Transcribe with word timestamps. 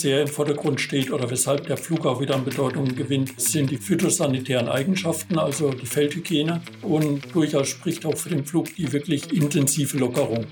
sehr 0.00 0.22
im 0.22 0.28
Vordergrund 0.28 0.80
steht 0.80 1.10
oder 1.10 1.30
weshalb 1.30 1.66
der 1.66 1.76
Flug 1.76 2.06
auch 2.06 2.20
wieder 2.20 2.34
an 2.34 2.44
Bedeutung 2.44 2.94
gewinnt, 2.96 3.38
sind 3.38 3.70
die 3.70 3.76
phytosanitären 3.76 4.68
Eigenschaften, 4.68 5.38
also 5.38 5.70
die 5.70 5.86
Feldhygiene. 5.86 6.62
Und 6.82 7.34
durchaus 7.34 7.68
spricht 7.68 8.06
auch 8.06 8.16
für 8.16 8.30
den 8.30 8.44
Flug 8.44 8.74
die 8.76 8.92
wirklich 8.92 9.32
intensive 9.32 9.98
Lockerung. 9.98 10.46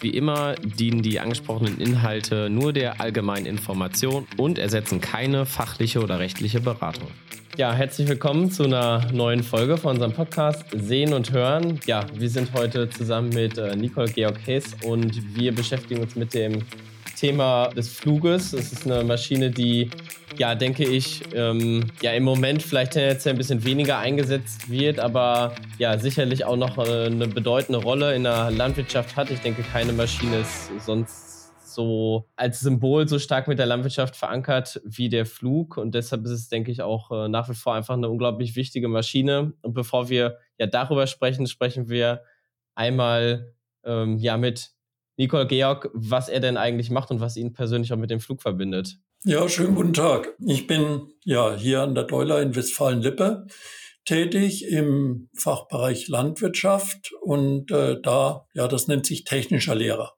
Wie 0.00 0.10
immer 0.10 0.54
dienen 0.54 1.02
die 1.02 1.20
angesprochenen 1.20 1.78
Inhalte 1.78 2.48
nur 2.48 2.72
der 2.72 3.00
allgemeinen 3.00 3.44
Information 3.44 4.26
und 4.36 4.58
ersetzen 4.58 5.00
keine 5.00 5.44
fachliche 5.44 6.00
oder 6.00 6.18
rechtliche 6.20 6.60
Beratung. 6.60 7.08
Ja, 7.56 7.72
herzlich 7.72 8.08
willkommen 8.08 8.50
zu 8.50 8.62
einer 8.62 9.10
neuen 9.12 9.42
Folge 9.42 9.76
von 9.76 9.92
unserem 9.92 10.12
Podcast 10.12 10.64
Sehen 10.72 11.12
und 11.12 11.32
Hören. 11.32 11.80
Ja, 11.84 12.06
wir 12.14 12.30
sind 12.30 12.54
heute 12.54 12.88
zusammen 12.88 13.30
mit 13.30 13.58
äh, 13.58 13.76
Nicole 13.76 14.10
Georg 14.10 14.38
Hess 14.46 14.76
und 14.86 15.36
wir 15.36 15.52
beschäftigen 15.52 16.00
uns 16.00 16.14
mit 16.16 16.32
dem 16.32 16.62
Thema 17.20 17.68
des 17.68 17.90
Fluges. 17.90 18.54
Es 18.54 18.72
ist 18.72 18.86
eine 18.86 19.04
Maschine, 19.04 19.50
die, 19.50 19.90
ja, 20.38 20.54
denke 20.54 20.84
ich, 20.84 21.22
ähm, 21.34 21.84
ja, 22.00 22.12
im 22.12 22.22
Moment 22.24 22.62
vielleicht 22.62 22.92
tendenziell 22.92 23.34
ein 23.34 23.38
bisschen 23.38 23.62
weniger 23.62 23.98
eingesetzt 23.98 24.70
wird, 24.70 24.98
aber 24.98 25.54
ja, 25.78 25.98
sicherlich 25.98 26.46
auch 26.46 26.56
noch 26.56 26.78
äh, 26.78 27.06
eine 27.06 27.28
bedeutende 27.28 27.82
Rolle 27.82 28.14
in 28.14 28.22
der 28.22 28.50
Landwirtschaft 28.50 29.16
hat. 29.16 29.30
Ich 29.30 29.40
denke, 29.40 29.62
keine 29.62 29.92
Maschine 29.92 30.38
ist 30.38 30.70
sonst 30.86 31.52
so 31.62 32.26
als 32.36 32.60
Symbol 32.60 33.06
so 33.06 33.18
stark 33.18 33.48
mit 33.48 33.58
der 33.58 33.66
Landwirtschaft 33.66 34.16
verankert 34.16 34.80
wie 34.84 35.10
der 35.10 35.26
Flug. 35.26 35.76
Und 35.76 35.94
deshalb 35.94 36.24
ist 36.24 36.30
es, 36.30 36.48
denke 36.48 36.70
ich, 36.70 36.80
auch 36.80 37.10
äh, 37.10 37.28
nach 37.28 37.50
wie 37.50 37.54
vor 37.54 37.74
einfach 37.74 37.94
eine 37.94 38.08
unglaublich 38.08 38.56
wichtige 38.56 38.88
Maschine. 38.88 39.52
Und 39.60 39.74
bevor 39.74 40.08
wir 40.08 40.38
ja 40.58 40.66
darüber 40.66 41.06
sprechen, 41.06 41.46
sprechen 41.46 41.90
wir 41.90 42.22
einmal 42.74 43.52
ähm, 43.84 44.16
ja 44.16 44.38
mit 44.38 44.70
Nicole 45.20 45.46
Georg, 45.46 45.90
was 45.92 46.30
er 46.30 46.40
denn 46.40 46.56
eigentlich 46.56 46.90
macht 46.90 47.10
und 47.10 47.20
was 47.20 47.36
ihn 47.36 47.52
persönlich 47.52 47.92
auch 47.92 47.98
mit 47.98 48.08
dem 48.08 48.20
Flug 48.20 48.40
verbindet. 48.40 48.96
Ja, 49.24 49.46
schönen 49.50 49.74
guten 49.74 49.92
Tag. 49.92 50.34
Ich 50.46 50.66
bin 50.66 51.12
ja 51.24 51.54
hier 51.54 51.82
an 51.82 51.94
der 51.94 52.04
Deuler 52.04 52.40
in 52.40 52.56
Westfalen-Lippe 52.56 53.46
tätig 54.06 54.66
im 54.66 55.28
Fachbereich 55.36 56.08
Landwirtschaft 56.08 57.12
und 57.20 57.70
äh, 57.70 58.00
da, 58.00 58.46
ja, 58.54 58.66
das 58.66 58.88
nennt 58.88 59.04
sich 59.04 59.24
technischer 59.24 59.74
Lehrer. 59.74 60.14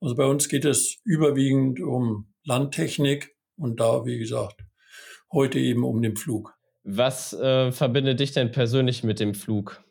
Also 0.00 0.14
bei 0.14 0.26
uns 0.26 0.48
geht 0.48 0.64
es 0.64 1.00
überwiegend 1.02 1.80
um 1.80 2.32
Landtechnik 2.44 3.34
und 3.56 3.80
da, 3.80 4.04
wie 4.04 4.18
gesagt, 4.18 4.62
heute 5.32 5.58
eben 5.58 5.82
um 5.82 6.00
den 6.00 6.14
Flug. 6.14 6.54
Was 6.84 7.32
äh, 7.32 7.72
verbindet 7.72 8.20
dich 8.20 8.30
denn 8.30 8.52
persönlich 8.52 9.02
mit 9.02 9.18
dem 9.18 9.34
Flug? 9.34 9.82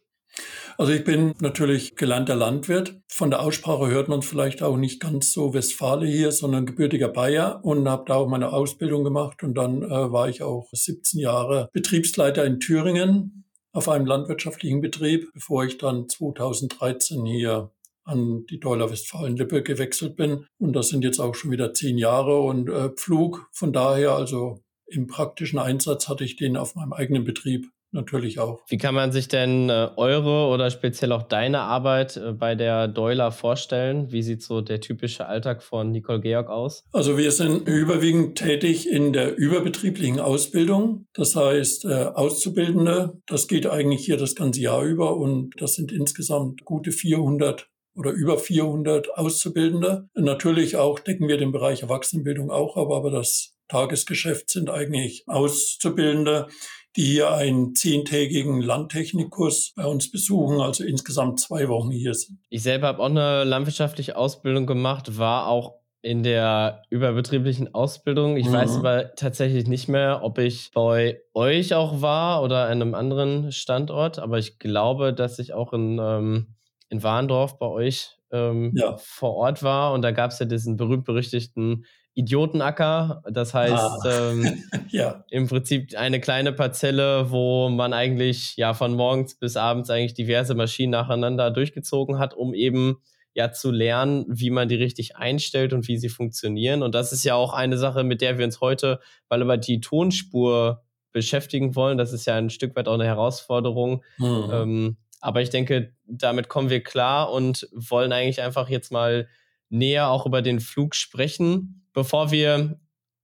Also 0.78 0.92
ich 0.92 1.04
bin 1.04 1.34
natürlich 1.40 1.96
gelernter 1.96 2.36
Landwirt. 2.36 3.00
Von 3.08 3.30
der 3.30 3.42
Aussprache 3.42 3.88
hört 3.88 4.10
man 4.10 4.20
es 4.20 4.28
vielleicht 4.28 4.62
auch 4.62 4.76
nicht 4.76 5.00
ganz 5.00 5.32
so 5.32 5.54
Westfale 5.54 6.06
hier, 6.06 6.32
sondern 6.32 6.66
gebürtiger 6.66 7.08
Bayer 7.08 7.62
und 7.64 7.88
habe 7.88 8.04
da 8.08 8.16
auch 8.16 8.28
meine 8.28 8.52
Ausbildung 8.52 9.04
gemacht. 9.04 9.44
Und 9.44 9.56
dann 9.56 9.84
äh, 9.84 10.12
war 10.12 10.28
ich 10.28 10.44
auch 10.44 10.68
17 10.72 11.20
Jahre 11.20 11.70
Betriebsleiter 11.72 12.44
in 12.44 12.60
Thüringen 12.60 13.46
auf 13.72 13.90
einem 13.90 14.06
landwirtschaftlichen 14.06 14.82
Betrieb, 14.82 15.32
bevor 15.34 15.66
ich 15.66 15.78
dann 15.78 16.10
2013 16.10 17.26
hier 17.26 17.72
an 18.04 18.46
die 18.50 18.60
Deuler 18.60 18.92
Westfalen-Lippe 18.92 19.64
gewechselt 19.64 20.16
bin. 20.16 20.46
Und 20.60 20.74
das 20.74 20.90
sind 20.90 21.04
jetzt 21.04 21.20
auch 21.20 21.36
schon 21.36 21.52
wieder 21.52 21.74
zehn 21.74 21.98
Jahre 21.98 22.40
und 22.40 22.70
äh, 22.70 22.90
Pflug. 22.90 23.50
Von 23.52 23.74
daher, 23.74 24.12
also 24.12 24.60
im 24.88 25.08
praktischen 25.08 25.60
Einsatz 25.60 26.08
hatte 26.08 26.24
ich 26.24 26.36
den 26.36 26.58
auf 26.58 26.76
meinem 26.76 26.94
eigenen 26.94 27.24
Betrieb 27.24 27.68
natürlich 27.96 28.40
auch. 28.40 28.62
Wie 28.68 28.78
kann 28.78 28.94
man 28.94 29.12
sich 29.12 29.28
denn 29.28 29.70
äh, 29.70 29.90
eure 29.96 30.54
oder 30.54 30.70
speziell 30.70 31.12
auch 31.12 31.24
deine 31.24 31.62
Arbeit 31.62 32.18
äh, 32.18 32.34
bei 32.34 32.54
der 32.54 32.88
Deuler 32.88 33.32
vorstellen? 33.32 34.12
Wie 34.12 34.22
sieht 34.22 34.44
so 34.44 34.62
der 34.62 34.82
typische 34.82 35.26
Alltag 35.26 35.64
von 35.64 35.92
Nicole 35.92 36.22
Georg 36.22 36.50
aus? 36.50 36.84
Also 36.92 37.18
wir 37.18 37.32
sind 37.32 37.68
überwiegend 37.68 38.38
tätig 38.38 38.88
in 38.88 39.14
der 39.14 39.36
überbetrieblichen 39.36 40.20
Ausbildung. 40.20 41.08
Das 41.14 41.36
heißt, 41.36 41.86
äh, 41.86 42.12
Auszubildende, 42.14 43.20
das 43.26 43.48
geht 43.48 43.66
eigentlich 43.66 44.06
hier 44.06 44.18
das 44.18 44.36
ganze 44.36 44.62
Jahr 44.62 44.84
über 44.84 45.18
und 45.18 45.54
das 45.60 45.74
sind 45.74 45.92
insgesamt 45.92 46.64
gute 46.66 46.92
400 46.92 47.68
oder 47.96 48.12
über 48.12 48.38
400 48.38 49.18
Auszubildende. 49.18 50.10
Natürlich 50.16 50.76
auch 50.76 51.00
decken 51.00 51.28
wir 51.28 51.38
den 51.38 51.52
Bereich 51.52 51.82
Erwachsenenbildung 51.82 52.52
auch 52.52 52.76
ab, 52.76 52.92
aber 52.92 53.10
das 53.10 53.56
Tagesgeschäft 53.68 54.52
sind 54.52 54.70
eigentlich 54.70 55.24
Auszubildende, 55.28 56.48
die 56.96 57.04
hier 57.04 57.34
einen 57.34 57.76
zehntägigen 57.76 58.62
Landtechnikkurs 58.62 59.74
bei 59.76 59.86
uns 59.86 60.10
besuchen, 60.10 60.62
also 60.62 60.84
insgesamt 60.84 61.40
zwei 61.40 61.68
Wochen 61.68 61.92
hier 61.92 62.14
sind. 62.14 62.40
Ich 62.50 62.64
selber 62.64 62.88
habe 62.88 63.00
auch 63.00 63.10
eine 63.10 63.44
landwirtschaftliche 63.44 64.16
Ausbildung 64.16 64.66
gemacht, 64.66 65.18
war 65.18 65.48
auch 65.48 65.76
in 66.06 66.22
der 66.22 66.84
überbetrieblichen 66.92 67.74
Ausbildung. 67.74 68.38
Ich 68.38 68.48
mhm. 68.48 68.54
weiß 68.54 68.78
aber 68.78 69.16
tatsächlich 69.16 69.68
nicht 69.68 69.88
mehr, 69.88 70.20
ob 70.22 70.38
ich 70.38 70.70
bei 70.72 71.20
euch 71.34 71.74
auch 71.74 72.02
war 72.02 72.44
oder 72.44 72.66
an 72.66 72.82
einem 72.82 72.94
anderen 72.94 73.52
Standort, 73.52 74.20
aber 74.20 74.38
ich 74.38 74.60
glaube, 74.60 75.14
dass 75.14 75.40
ich 75.40 75.54
auch 75.54 75.74
in, 75.74 76.00
ähm, 76.00 76.56
in 76.90 77.02
Warndorf 77.02 77.58
bei 77.58 77.66
euch 77.66 78.18
ähm, 78.32 78.72
ja. 78.76 78.96
vor 78.98 79.34
Ort 79.36 79.64
war 79.64 79.94
und 79.94 80.04
da 80.04 80.12
gab 80.12 80.30
es 80.30 80.38
ja 80.38 80.46
diesen 80.46 80.78
berühmt-berüchtigten 80.78 81.86
Idiotenacker. 82.16 83.22
Das 83.30 83.54
heißt, 83.54 83.74
ah. 83.74 84.32
ähm, 84.32 84.64
ja. 84.90 85.24
im 85.30 85.48
Prinzip 85.48 85.96
eine 85.98 86.20
kleine 86.20 86.54
Parzelle, 86.54 87.30
wo 87.30 87.70
man 87.70 87.94
eigentlich 87.94 88.56
ja 88.56 88.74
von 88.74 88.96
morgens 88.96 89.36
bis 89.38 89.58
abends 89.58 89.90
eigentlich 89.90 90.14
diverse 90.14 90.56
Maschinen 90.56 90.92
nacheinander 90.92 91.52
durchgezogen 91.52 92.18
hat, 92.18 92.34
um 92.34 92.54
eben 92.54 92.98
ja 93.34 93.52
zu 93.52 93.70
lernen, 93.70 94.26
wie 94.30 94.50
man 94.50 94.70
die 94.70 94.76
richtig 94.76 95.18
einstellt 95.18 95.74
und 95.74 95.90
wie 95.90 95.98
sie 95.98 96.08
funktionieren. 96.08 96.82
Und 96.84 96.96
das 96.96 97.12
ist 97.12 97.26
ja 97.26 97.36
auch 97.36 97.54
eine 97.54 97.78
Sache, 97.78 98.06
mit 98.06 98.22
der 98.22 98.38
wir 98.38 98.46
uns 98.46 98.62
heute 98.62 99.00
weil 99.28 99.42
über 99.42 99.58
die 99.58 99.82
Tonspur 99.82 100.84
beschäftigen 101.12 101.76
wollen. 101.76 101.98
Das 101.98 102.14
ist 102.14 102.26
ja 102.26 102.36
ein 102.36 102.50
Stück 102.50 102.76
weit 102.78 102.88
auch 102.88 102.94
eine 102.94 103.06
Herausforderung. 103.06 104.04
Mhm. 104.18 104.50
Ähm, 104.52 104.98
aber 105.20 105.42
ich 105.42 105.50
denke, 105.50 105.94
damit 106.06 106.48
kommen 106.48 106.70
wir 106.70 106.82
klar 106.82 107.32
und 107.32 107.68
wollen 107.74 108.14
eigentlich 108.14 108.42
einfach 108.42 108.70
jetzt 108.70 108.92
mal 108.92 109.28
näher 109.70 110.10
auch 110.10 110.26
über 110.26 110.42
den 110.42 110.60
Flug 110.60 110.96
sprechen 110.96 111.85
bevor 111.96 112.30
wir 112.30 112.80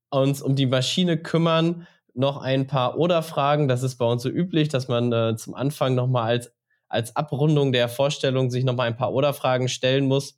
uns 0.09 0.42
um 0.42 0.56
die 0.56 0.66
Maschine 0.66 1.18
kümmern, 1.18 1.88
noch 2.14 2.38
ein 2.42 2.68
paar 2.68 2.98
Oder-Fragen. 2.98 3.68
Das 3.68 3.84
ist 3.84 3.98
bei 3.98 4.06
uns 4.06 4.24
so 4.24 4.30
üblich, 4.30 4.70
dass 4.70 4.88
man 4.88 5.14
äh, 5.14 5.36
zum 5.36 5.54
Anfang 5.54 5.96
nochmal 5.96 6.32
als, 6.32 6.54
als 6.90 7.16
Abrundung 7.16 7.72
der 7.72 7.88
Vorstellung 7.88 8.50
sich 8.50 8.64
nochmal 8.64 8.88
ein 8.88 8.98
paar 8.98 9.14
Oder-Fragen 9.14 9.70
stellen 9.70 10.08
muss. 10.08 10.38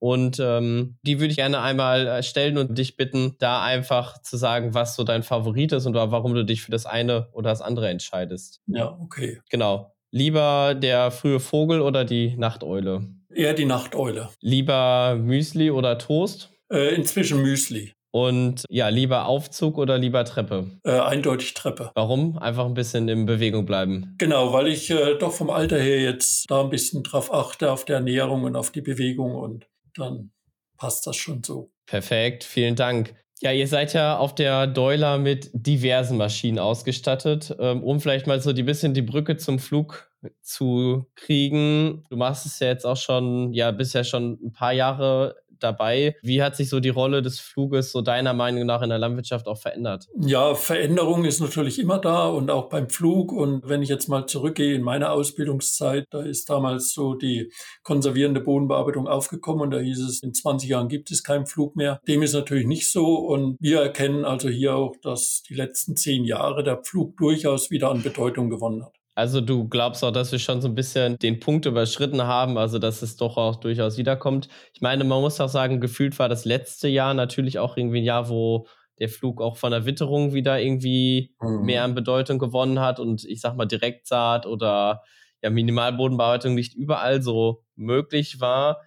Und 0.00 0.38
ähm, 0.38 0.96
die 1.02 1.18
würde 1.18 1.32
ich 1.32 1.36
gerne 1.38 1.60
einmal 1.60 2.06
äh, 2.06 2.22
stellen 2.22 2.56
und 2.56 2.78
dich 2.78 2.96
bitten, 2.96 3.34
da 3.40 3.64
einfach 3.64 4.22
zu 4.22 4.36
sagen, 4.36 4.74
was 4.74 4.94
so 4.94 5.02
dein 5.02 5.24
Favorit 5.24 5.72
ist 5.72 5.86
und 5.86 5.94
warum 5.94 6.34
du 6.34 6.44
dich 6.44 6.62
für 6.62 6.70
das 6.70 6.86
eine 6.86 7.28
oder 7.32 7.50
das 7.50 7.62
andere 7.62 7.88
entscheidest. 7.88 8.60
Ja, 8.66 8.96
okay. 9.00 9.40
Genau. 9.50 9.92
Lieber 10.12 10.76
der 10.76 11.10
frühe 11.10 11.40
Vogel 11.40 11.80
oder 11.80 12.04
die 12.04 12.36
Nachteule? 12.36 13.08
Eher 13.34 13.54
die 13.54 13.64
Nachteule. 13.64 14.28
Lieber 14.40 15.16
Müsli 15.16 15.70
oder 15.70 15.98
Toast? 15.98 16.50
Äh, 16.70 16.94
inzwischen 16.94 17.42
Müsli. 17.42 17.92
Und 18.10 18.64
ja, 18.70 18.88
lieber 18.88 19.26
Aufzug 19.26 19.76
oder 19.76 19.98
lieber 19.98 20.24
Treppe? 20.24 20.70
Äh, 20.84 20.98
eindeutig 20.98 21.54
Treppe. 21.54 21.90
Warum? 21.94 22.38
Einfach 22.38 22.64
ein 22.64 22.74
bisschen 22.74 23.08
in 23.08 23.26
Bewegung 23.26 23.66
bleiben. 23.66 24.14
Genau, 24.18 24.52
weil 24.52 24.68
ich 24.68 24.90
äh, 24.90 25.16
doch 25.18 25.32
vom 25.32 25.50
Alter 25.50 25.78
her 25.78 26.00
jetzt 26.00 26.50
da 26.50 26.62
ein 26.62 26.70
bisschen 26.70 27.02
drauf 27.02 27.32
achte, 27.32 27.70
auf 27.70 27.84
der 27.84 27.96
Ernährung 27.96 28.44
und 28.44 28.56
auf 28.56 28.70
die 28.70 28.80
Bewegung 28.80 29.34
und 29.34 29.66
dann 29.94 30.30
passt 30.78 31.06
das 31.06 31.16
schon 31.16 31.42
so. 31.44 31.70
Perfekt, 31.86 32.44
vielen 32.44 32.76
Dank. 32.76 33.14
Ja, 33.40 33.52
ihr 33.52 33.68
seid 33.68 33.92
ja 33.92 34.18
auf 34.18 34.34
der 34.34 34.66
Deuler 34.66 35.18
mit 35.18 35.50
diversen 35.52 36.16
Maschinen 36.16 36.58
ausgestattet. 36.58 37.54
Ähm, 37.60 37.84
um 37.84 38.00
vielleicht 38.00 38.26
mal 38.26 38.40
so 38.40 38.50
ein 38.50 38.66
bisschen 38.66 38.94
die 38.94 39.02
Brücke 39.02 39.36
zum 39.36 39.58
Flug 39.58 40.10
zu 40.42 41.06
kriegen. 41.14 42.04
Du 42.10 42.16
machst 42.16 42.46
es 42.46 42.58
ja 42.58 42.68
jetzt 42.68 42.84
auch 42.84 42.96
schon, 42.96 43.52
ja, 43.52 43.70
bisher 43.70 44.02
schon 44.02 44.38
ein 44.42 44.52
paar 44.52 44.72
Jahre 44.72 45.36
dabei. 45.62 46.16
Wie 46.22 46.42
hat 46.42 46.56
sich 46.56 46.68
so 46.68 46.80
die 46.80 46.88
Rolle 46.88 47.22
des 47.22 47.40
Fluges 47.40 47.92
so 47.92 48.02
deiner 48.02 48.34
Meinung 48.34 48.66
nach 48.66 48.82
in 48.82 48.88
der 48.88 48.98
Landwirtschaft 48.98 49.46
auch 49.46 49.58
verändert? 49.58 50.06
Ja, 50.20 50.54
Veränderung 50.54 51.24
ist 51.24 51.40
natürlich 51.40 51.78
immer 51.78 51.98
da 51.98 52.28
und 52.28 52.50
auch 52.50 52.68
beim 52.68 52.88
Flug. 52.88 53.32
Und 53.32 53.68
wenn 53.68 53.82
ich 53.82 53.88
jetzt 53.88 54.08
mal 54.08 54.26
zurückgehe 54.26 54.74
in 54.74 54.82
meine 54.82 55.10
Ausbildungszeit, 55.10 56.06
da 56.10 56.20
ist 56.20 56.50
damals 56.50 56.92
so 56.92 57.14
die 57.14 57.50
konservierende 57.82 58.40
Bodenbearbeitung 58.40 59.08
aufgekommen 59.08 59.62
und 59.62 59.70
da 59.70 59.78
hieß 59.78 60.00
es, 60.00 60.22
in 60.22 60.34
20 60.34 60.68
Jahren 60.68 60.88
gibt 60.88 61.10
es 61.10 61.22
keinen 61.22 61.46
Flug 61.46 61.76
mehr. 61.76 62.00
Dem 62.06 62.22
ist 62.22 62.34
natürlich 62.34 62.66
nicht 62.66 62.90
so 62.90 63.16
und 63.16 63.56
wir 63.60 63.80
erkennen 63.80 64.24
also 64.24 64.48
hier 64.48 64.74
auch, 64.74 64.94
dass 65.02 65.42
die 65.48 65.54
letzten 65.54 65.96
zehn 65.96 66.24
Jahre 66.24 66.62
der 66.62 66.82
Flug 66.84 67.16
durchaus 67.16 67.70
wieder 67.70 67.90
an 67.90 68.02
Bedeutung 68.02 68.50
gewonnen 68.50 68.84
hat. 68.84 68.97
Also 69.18 69.40
du 69.40 69.68
glaubst 69.68 70.04
auch, 70.04 70.12
dass 70.12 70.30
wir 70.30 70.38
schon 70.38 70.62
so 70.62 70.68
ein 70.68 70.76
bisschen 70.76 71.18
den 71.18 71.40
Punkt 71.40 71.66
überschritten 71.66 72.22
haben, 72.22 72.56
also 72.56 72.78
dass 72.78 73.02
es 73.02 73.16
doch 73.16 73.36
auch 73.36 73.56
durchaus 73.56 73.98
wiederkommt. 73.98 74.48
Ich 74.72 74.80
meine, 74.80 75.02
man 75.02 75.20
muss 75.20 75.40
auch 75.40 75.48
sagen, 75.48 75.80
gefühlt 75.80 76.16
war 76.20 76.28
das 76.28 76.44
letzte 76.44 76.86
Jahr 76.86 77.14
natürlich 77.14 77.58
auch 77.58 77.76
irgendwie 77.76 77.98
ein 77.98 78.04
Jahr, 78.04 78.28
wo 78.28 78.68
der 79.00 79.08
Flug 79.08 79.42
auch 79.42 79.56
von 79.56 79.72
der 79.72 79.86
Witterung 79.86 80.34
wieder 80.34 80.60
irgendwie 80.60 81.34
mhm. 81.40 81.64
mehr 81.64 81.82
an 81.82 81.96
Bedeutung 81.96 82.38
gewonnen 82.38 82.78
hat 82.78 83.00
und 83.00 83.24
ich 83.24 83.40
sag 83.40 83.56
mal 83.56 83.66
Direktsaat 83.66 84.46
oder 84.46 85.02
ja 85.42 85.50
Minimalbodenbearbeitung 85.50 86.54
nicht 86.54 86.74
überall 86.74 87.20
so 87.20 87.64
möglich 87.74 88.40
war. 88.40 88.82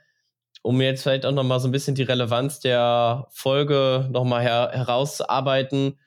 um 0.62 0.80
jetzt 0.80 1.04
vielleicht 1.04 1.26
auch 1.26 1.34
nochmal 1.34 1.60
so 1.60 1.68
ein 1.68 1.74
bisschen 1.74 1.96
die 1.96 2.04
Relevanz 2.04 2.62
der 2.62 3.28
Folge 3.32 4.08
nochmal 4.14 4.44
her 4.44 4.70
herauszuarbeiten, 4.72 6.00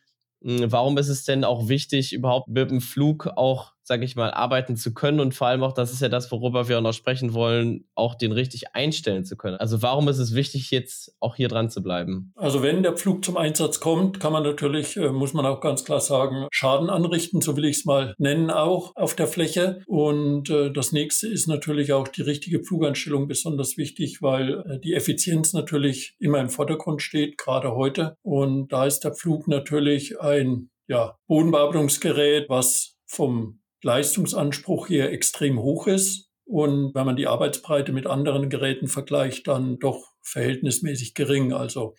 hm, 0.42 0.72
warum 0.72 0.96
ist 0.96 1.08
es 1.08 1.24
denn 1.24 1.44
auch 1.44 1.68
wichtig, 1.68 2.14
überhaupt 2.14 2.48
mit 2.48 2.70
dem 2.70 2.80
Flug 2.80 3.26
auch, 3.36 3.73
sage 3.84 4.04
ich 4.04 4.16
mal, 4.16 4.30
arbeiten 4.30 4.76
zu 4.76 4.94
können 4.94 5.20
und 5.20 5.34
vor 5.34 5.46
allem 5.46 5.62
auch, 5.62 5.72
das 5.72 5.92
ist 5.92 6.00
ja 6.00 6.08
das, 6.08 6.30
worüber 6.30 6.68
wir 6.68 6.78
auch 6.78 6.82
noch 6.82 6.92
sprechen 6.92 7.34
wollen, 7.34 7.84
auch 7.94 8.14
den 8.14 8.32
richtig 8.32 8.74
einstellen 8.74 9.24
zu 9.24 9.36
können. 9.36 9.56
Also 9.56 9.82
warum 9.82 10.08
ist 10.08 10.18
es 10.18 10.34
wichtig, 10.34 10.70
jetzt 10.70 11.16
auch 11.20 11.36
hier 11.36 11.48
dran 11.48 11.70
zu 11.70 11.82
bleiben? 11.82 12.32
Also 12.36 12.62
wenn 12.62 12.82
der 12.82 12.96
Flug 12.96 13.24
zum 13.24 13.36
Einsatz 13.36 13.80
kommt, 13.80 14.20
kann 14.20 14.32
man 14.32 14.42
natürlich, 14.42 14.96
äh, 14.96 15.10
muss 15.10 15.34
man 15.34 15.46
auch 15.46 15.60
ganz 15.60 15.84
klar 15.84 16.00
sagen, 16.00 16.46
Schaden 16.50 16.90
anrichten, 16.90 17.40
so 17.40 17.56
will 17.56 17.64
ich 17.64 17.78
es 17.78 17.84
mal 17.84 18.14
nennen, 18.18 18.50
auch 18.50 18.92
auf 18.94 19.14
der 19.14 19.26
Fläche. 19.26 19.82
Und 19.86 20.50
äh, 20.50 20.70
das 20.72 20.92
nächste 20.92 21.28
ist 21.28 21.48
natürlich 21.48 21.92
auch 21.92 22.08
die 22.08 22.22
richtige 22.22 22.62
Flugeinstellung 22.62 23.28
besonders 23.28 23.76
wichtig, 23.76 24.22
weil 24.22 24.60
äh, 24.60 24.80
die 24.80 24.94
Effizienz 24.94 25.52
natürlich 25.52 26.14
immer 26.18 26.40
im 26.40 26.48
Vordergrund 26.48 27.02
steht, 27.02 27.38
gerade 27.38 27.74
heute. 27.74 28.16
Und 28.22 28.72
da 28.72 28.86
ist 28.86 29.00
der 29.00 29.14
Flug 29.14 29.48
natürlich 29.48 30.20
ein 30.20 30.44
ein 30.44 30.70
ja, 30.86 31.16
Bodenbearbeitungsgerät, 31.26 32.48
was 32.48 32.96
vom 33.06 33.60
Leistungsanspruch 33.84 34.86
hier 34.86 35.10
extrem 35.10 35.60
hoch 35.60 35.86
ist. 35.86 36.30
Und 36.44 36.94
wenn 36.94 37.06
man 37.06 37.16
die 37.16 37.26
Arbeitsbreite 37.26 37.92
mit 37.92 38.06
anderen 38.06 38.50
Geräten 38.50 38.88
vergleicht, 38.88 39.48
dann 39.48 39.78
doch 39.78 40.12
verhältnismäßig 40.22 41.14
gering. 41.14 41.52
Also 41.52 41.94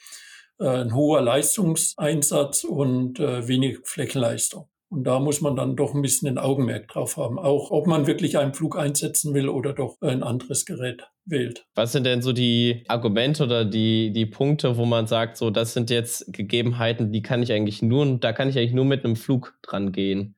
äh, 0.60 0.68
ein 0.68 0.94
hoher 0.94 1.22
Leistungseinsatz 1.22 2.64
und 2.64 3.20
äh, 3.20 3.48
wenig 3.48 3.80
Flächenleistung. 3.84 4.68
Und 4.90 5.04
da 5.04 5.20
muss 5.20 5.42
man 5.42 5.56
dann 5.56 5.76
doch 5.76 5.94
ein 5.94 6.02
bisschen 6.02 6.28
ein 6.28 6.38
Augenmerk 6.38 6.88
drauf 6.88 7.18
haben, 7.18 7.40
auch 7.40 7.72
ob 7.72 7.88
man 7.88 8.06
wirklich 8.08 8.38
einen 8.38 8.54
Flug 8.54 8.78
einsetzen 8.78 9.34
will 9.34 9.50
oder 9.50 9.74
doch 9.74 10.00
ein 10.00 10.22
anderes 10.22 10.66
Gerät 10.66 11.04
wählt. 11.26 11.66
Was 11.74 11.92
sind 11.92 12.06
denn 12.06 12.22
so 12.22 12.32
die 12.32 12.84
Argumente 12.88 13.44
oder 13.44 13.66
die, 13.66 14.14
die 14.14 14.28
Punkte, 14.28 14.78
wo 14.78 14.86
man 14.86 15.08
sagt, 15.08 15.38
so 15.38 15.50
das 15.50 15.74
sind 15.74 15.90
jetzt 15.90 16.32
Gegebenheiten, 16.32 17.12
die 17.12 17.24
kann 17.24 17.42
ich 17.42 17.52
eigentlich 17.52 17.82
nur, 17.82 18.20
da 18.20 18.32
kann 18.32 18.48
ich 18.48 18.58
eigentlich 18.58 18.74
nur 18.74 18.86
mit 18.86 19.04
einem 19.04 19.16
Flug 19.16 19.58
dran 19.64 19.92
gehen? 19.92 20.36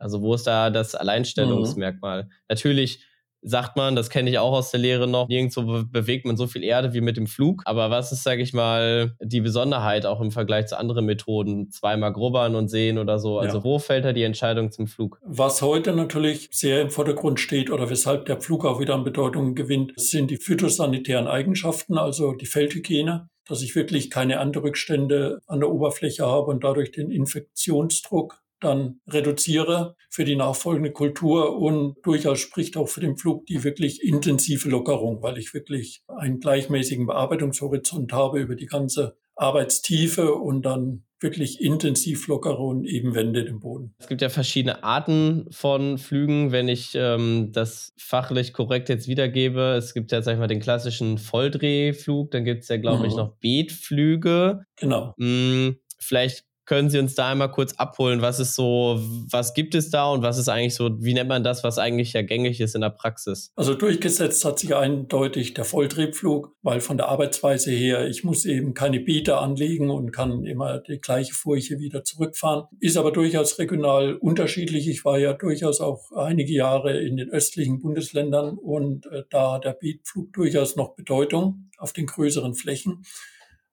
Also 0.00 0.22
wo 0.22 0.34
ist 0.34 0.46
da 0.46 0.70
das 0.70 0.94
Alleinstellungsmerkmal? 0.94 2.24
Mhm. 2.24 2.30
Natürlich 2.48 3.04
sagt 3.42 3.76
man, 3.76 3.94
das 3.94 4.10
kenne 4.10 4.30
ich 4.30 4.38
auch 4.38 4.52
aus 4.52 4.70
der 4.70 4.80
Lehre 4.80 5.06
noch, 5.06 5.28
nirgendwo 5.28 5.62
be 5.62 5.84
bewegt 5.84 6.26
man 6.26 6.36
so 6.36 6.46
viel 6.46 6.64
Erde 6.64 6.92
wie 6.92 7.00
mit 7.00 7.16
dem 7.16 7.26
Flug. 7.26 7.62
Aber 7.64 7.90
was 7.90 8.12
ist, 8.12 8.24
sage 8.24 8.42
ich 8.42 8.52
mal, 8.52 9.14
die 9.20 9.40
Besonderheit 9.40 10.06
auch 10.06 10.20
im 10.20 10.30
Vergleich 10.30 10.66
zu 10.66 10.78
anderen 10.78 11.06
Methoden? 11.06 11.70
Zweimal 11.70 12.12
grubbern 12.12 12.54
und 12.56 12.68
sehen 12.68 12.98
oder 12.98 13.18
so. 13.18 13.38
Also 13.38 13.58
ja. 13.58 13.64
wo 13.64 13.78
fällt 13.78 14.04
da 14.04 14.12
die 14.12 14.24
Entscheidung 14.24 14.72
zum 14.72 14.86
Flug? 14.86 15.20
Was 15.24 15.62
heute 15.62 15.92
natürlich 15.92 16.48
sehr 16.52 16.82
im 16.82 16.90
Vordergrund 16.90 17.40
steht 17.40 17.70
oder 17.70 17.90
weshalb 17.90 18.26
der 18.26 18.40
Flug 18.40 18.64
auch 18.64 18.80
wieder 18.80 18.94
an 18.94 19.04
Bedeutung 19.04 19.54
gewinnt, 19.54 19.92
sind 19.96 20.30
die 20.30 20.36
phytosanitären 20.36 21.28
Eigenschaften, 21.28 21.98
also 21.98 22.32
die 22.32 22.46
Feldhygiene 22.46 23.28
dass 23.48 23.62
ich 23.62 23.74
wirklich 23.74 24.10
keine 24.10 24.40
Anrückstände 24.40 25.40
an 25.46 25.60
der 25.60 25.70
Oberfläche 25.70 26.26
habe 26.26 26.50
und 26.50 26.64
dadurch 26.64 26.90
den 26.90 27.10
Infektionsdruck 27.10 28.42
dann 28.60 29.00
reduziere 29.08 29.94
für 30.10 30.24
die 30.24 30.36
nachfolgende 30.36 30.92
Kultur 30.92 31.56
und 31.56 31.96
durchaus 32.02 32.40
spricht 32.40 32.76
auch 32.76 32.88
für 32.88 33.00
den 33.00 33.16
Flug 33.16 33.46
die 33.46 33.64
wirklich 33.64 34.02
intensive 34.02 34.68
Lockerung, 34.68 35.22
weil 35.22 35.38
ich 35.38 35.54
wirklich 35.54 36.02
einen 36.08 36.40
gleichmäßigen 36.40 37.06
Bearbeitungshorizont 37.06 38.12
habe 38.12 38.40
über 38.40 38.56
die 38.56 38.66
ganze 38.66 39.16
Arbeitstiefe 39.36 40.34
und 40.34 40.62
dann 40.62 41.04
wirklich 41.20 41.60
intensiv 41.60 42.28
lockere 42.28 42.58
und 42.58 42.84
eben 42.84 43.14
Wände 43.14 43.40
im 43.40 43.60
Boden. 43.60 43.94
Es 43.98 44.06
gibt 44.06 44.22
ja 44.22 44.28
verschiedene 44.28 44.84
Arten 44.84 45.46
von 45.50 45.98
Flügen, 45.98 46.52
wenn 46.52 46.68
ich 46.68 46.92
ähm, 46.94 47.50
das 47.52 47.92
fachlich 47.98 48.52
korrekt 48.52 48.88
jetzt 48.88 49.08
wiedergebe. 49.08 49.74
Es 49.76 49.94
gibt 49.94 50.12
ja, 50.12 50.22
sag 50.22 50.34
ich 50.34 50.38
mal, 50.38 50.46
den 50.46 50.60
klassischen 50.60 51.18
Volldrehflug, 51.18 52.30
dann 52.30 52.44
gibt 52.44 52.62
es 52.62 52.68
ja, 52.68 52.76
glaube 52.76 53.00
mhm. 53.00 53.04
ich, 53.06 53.16
noch 53.16 53.36
Beetflüge. 53.38 54.62
Genau. 54.76 55.14
Hm, 55.18 55.76
vielleicht 55.98 56.44
können 56.68 56.90
Sie 56.90 56.98
uns 56.98 57.14
da 57.14 57.30
einmal 57.30 57.50
kurz 57.50 57.72
abholen? 57.76 58.20
Was 58.20 58.38
ist 58.40 58.54
so, 58.54 59.00
was 59.30 59.54
gibt 59.54 59.74
es 59.74 59.88
da 59.88 60.10
und 60.10 60.22
was 60.22 60.36
ist 60.36 60.50
eigentlich 60.50 60.74
so, 60.74 61.02
wie 61.02 61.14
nennt 61.14 61.30
man 61.30 61.42
das, 61.42 61.64
was 61.64 61.78
eigentlich 61.78 62.12
ja 62.12 62.20
gängig 62.20 62.60
ist 62.60 62.74
in 62.74 62.82
der 62.82 62.90
Praxis? 62.90 63.52
Also 63.56 63.72
durchgesetzt 63.72 64.44
hat 64.44 64.58
sich 64.58 64.76
eindeutig 64.76 65.54
der 65.54 65.64
Volltriebflug, 65.64 66.54
weil 66.60 66.80
von 66.80 66.98
der 66.98 67.08
Arbeitsweise 67.08 67.70
her, 67.70 68.06
ich 68.06 68.22
muss 68.22 68.44
eben 68.44 68.74
keine 68.74 69.00
Beete 69.00 69.38
anlegen 69.38 69.88
und 69.88 70.12
kann 70.12 70.44
immer 70.44 70.80
die 70.80 71.00
gleiche 71.00 71.32
Furche 71.32 71.78
wieder 71.78 72.04
zurückfahren. 72.04 72.64
Ist 72.80 72.98
aber 72.98 73.12
durchaus 73.12 73.58
regional 73.58 74.16
unterschiedlich. 74.16 74.88
Ich 74.88 75.06
war 75.06 75.18
ja 75.18 75.32
durchaus 75.32 75.80
auch 75.80 76.12
einige 76.12 76.52
Jahre 76.52 77.00
in 77.00 77.16
den 77.16 77.30
östlichen 77.30 77.80
Bundesländern 77.80 78.58
und 78.58 79.06
äh, 79.06 79.22
da 79.30 79.54
hat 79.54 79.64
der 79.64 79.72
Beetflug 79.72 80.34
durchaus 80.34 80.76
noch 80.76 80.94
Bedeutung 80.96 81.70
auf 81.78 81.94
den 81.94 82.04
größeren 82.04 82.54
Flächen. 82.54 83.04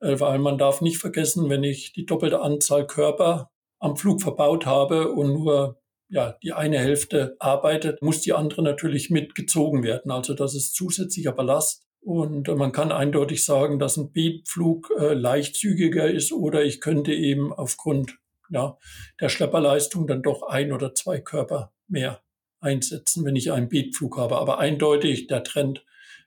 Äh, 0.05 0.19
weil 0.19 0.39
man 0.39 0.57
darf 0.57 0.81
nicht 0.81 0.99
vergessen, 0.99 1.49
wenn 1.49 1.63
ich 1.63 1.93
die 1.93 2.05
doppelte 2.05 2.41
Anzahl 2.41 2.85
Körper 2.85 3.51
am 3.79 3.97
Flug 3.97 4.21
verbaut 4.21 4.65
habe 4.65 5.11
und 5.11 5.33
nur 5.33 5.81
ja, 6.07 6.37
die 6.43 6.53
eine 6.53 6.77
Hälfte 6.77 7.35
arbeitet, 7.39 8.03
muss 8.03 8.21
die 8.21 8.33
andere 8.33 8.61
natürlich 8.61 9.09
mitgezogen 9.09 9.83
werden. 9.83 10.11
Also 10.11 10.35
das 10.35 10.53
ist 10.53 10.75
zusätzlicher 10.75 11.31
Ballast. 11.31 11.83
Und 12.01 12.47
man 12.47 12.71
kann 12.71 12.91
eindeutig 12.91 13.43
sagen, 13.43 13.79
dass 13.79 13.97
ein 13.97 14.11
Beetflug 14.11 14.91
äh, 14.99 15.15
leicht 15.15 15.55
zügiger 15.55 16.07
ist 16.07 16.31
oder 16.31 16.63
ich 16.63 16.79
könnte 16.79 17.11
eben 17.11 17.51
aufgrund 17.51 18.19
ja, 18.51 18.77
der 19.19 19.29
Schlepperleistung 19.29 20.05
dann 20.05 20.21
doch 20.21 20.43
ein 20.43 20.71
oder 20.71 20.93
zwei 20.93 21.19
Körper 21.19 21.73
mehr 21.87 22.21
einsetzen, 22.59 23.25
wenn 23.25 23.35
ich 23.35 23.51
einen 23.51 23.69
Beetflug 23.69 24.17
habe. 24.19 24.37
Aber 24.37 24.59
eindeutig 24.59 25.25
der 25.25 25.43
Trend 25.43 25.83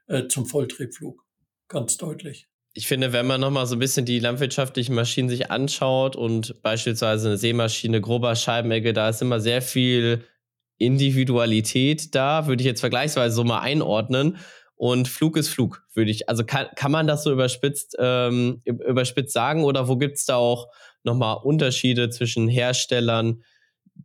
äh, 0.09 0.27
zum 0.27 0.47
Volltriebflug. 0.47 1.25
Ganz 1.69 1.97
deutlich 1.97 2.49
ich 2.75 2.87
finde, 2.87 3.13
wenn 3.13 3.27
man 3.27 3.41
nochmal 3.41 3.67
so 3.67 3.77
ein 3.77 3.81
bisschen 3.81 4.07
die 4.07 4.21
landwirtschaftlichen 4.21 4.95
Maschinen 4.95 5.29
sich 5.29 5.51
anschaut 5.51 6.17
und 6.17 6.63
beispielsweise 6.63 7.29
eine 7.29 7.37
Sämaschine, 7.39 8.01
grober 8.01 8.37
Scheibenecke, 8.37 8.93
da 8.93 9.09
ist 9.09 9.23
immer 9.23 9.41
sehr 9.41 9.63
viel 9.63 10.25
Individualität 10.79 12.15
da, 12.15 12.47
würde 12.47 12.63
ich 12.63 12.67
jetzt 12.67 12.81
vergleichsweise 12.81 13.35
so 13.35 13.45
mal 13.45 13.61
einordnen. 13.61 14.39
Und 14.77 15.09
Flug 15.09 15.37
ist 15.37 15.49
Flug, 15.49 15.83
würde 15.93 16.13
ich. 16.13 16.29
Also 16.29 16.45
kann, 16.45 16.69
kann 16.77 16.93
man 16.93 17.09
das 17.09 17.25
so 17.25 17.33
überspitzt, 17.33 17.97
ähm, 17.99 18.63
überspitzt 18.65 19.33
sagen 19.33 19.65
oder 19.65 19.89
wo 19.89 19.97
gibt 19.97 20.19
es 20.19 20.25
da 20.25 20.37
auch 20.37 20.69
nochmal 21.03 21.39
Unterschiede 21.43 22.11
zwischen 22.11 22.47
Herstellern, 22.47 23.43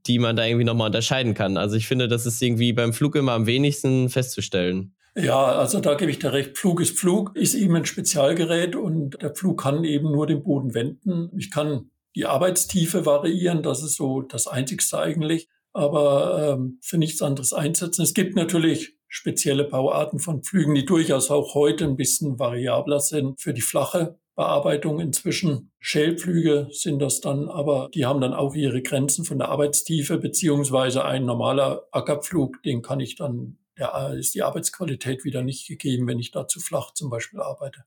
die 0.08 0.18
man 0.18 0.36
da 0.36 0.46
irgendwie 0.46 0.66
nochmal 0.66 0.88
unterscheiden 0.88 1.36
kann? 1.36 1.58
Also 1.58 1.76
ich 1.76 1.88
finde, 1.88 2.08
das 2.08 2.26
ist 2.26 2.42
irgendwie 2.42 2.74
beim 2.74 2.92
Flug 2.92 3.16
immer 3.16 3.34
am 3.34 3.46
wenigsten 3.46 4.10
festzustellen. 4.10 4.96
Ja, 5.16 5.46
also 5.46 5.80
da 5.80 5.94
gebe 5.94 6.10
ich 6.10 6.20
dir 6.20 6.34
recht. 6.34 6.58
Pflug 6.58 6.82
ist 6.82 6.98
Pflug, 6.98 7.36
ist 7.36 7.54
eben 7.54 7.76
ein 7.76 7.86
Spezialgerät 7.86 8.76
und 8.76 9.22
der 9.22 9.30
Pflug 9.30 9.62
kann 9.62 9.84
eben 9.84 10.12
nur 10.12 10.26
den 10.26 10.44
Boden 10.44 10.74
wenden. 10.74 11.30
Ich 11.38 11.52
kann 11.52 11.92
die 12.16 12.26
Arbeitstiefe 12.26 13.06
variieren, 13.06 13.62
das 13.64 13.84
ist 13.84 13.96
so 13.96 14.22
das 14.22 14.48
Einzigste 14.48 15.00
eigentlich, 15.00 15.50
aber 15.72 16.54
ähm, 16.54 16.80
für 16.82 16.98
nichts 16.98 17.22
anderes 17.22 17.54
einsetzen. 17.54 18.02
Es 18.02 18.14
gibt 18.14 18.36
natürlich 18.36 18.96
spezielle 19.08 19.66
Bauarten 19.66 20.18
von 20.18 20.42
Pflügen, 20.42 20.74
die 20.74 20.86
durchaus 20.86 21.30
auch 21.30 21.54
heute 21.54 21.86
ein 21.86 21.96
bisschen 21.96 22.40
variabler 22.40 23.00
sind 23.00 23.40
für 23.40 23.54
die 23.54 23.62
flache 23.62 24.18
Bearbeitung 24.36 25.00
inzwischen. 25.00 25.72
Schälpflüge 25.80 26.70
sind 26.72 27.00
das 27.00 27.22
dann, 27.22 27.50
aber 27.50 27.90
die 27.94 28.08
haben 28.08 28.22
dann 28.22 28.34
auch 28.34 28.56
ihre 28.56 28.82
Grenzen 28.82 29.26
von 29.26 29.38
der 29.38 29.50
Arbeitstiefe, 29.50 30.18
beziehungsweise 30.18 31.06
ein 31.06 31.26
normaler 31.26 31.84
Ackerpflug, 31.92 32.64
den 32.64 32.82
kann 32.82 33.00
ich 33.00 33.16
dann 33.16 33.60
der, 33.84 34.14
ist 34.14 34.36
die 34.36 34.44
Arbeitsqualität 34.44 35.24
wieder 35.24 35.44
nicht 35.44 35.68
gegeben, 35.68 36.08
wenn 36.08 36.20
ich 36.20 36.32
da 36.32 36.48
zu 36.48 36.60
flach 36.60 36.94
zum 36.94 37.10
Beispiel 37.10 37.40
arbeite. 37.40 37.84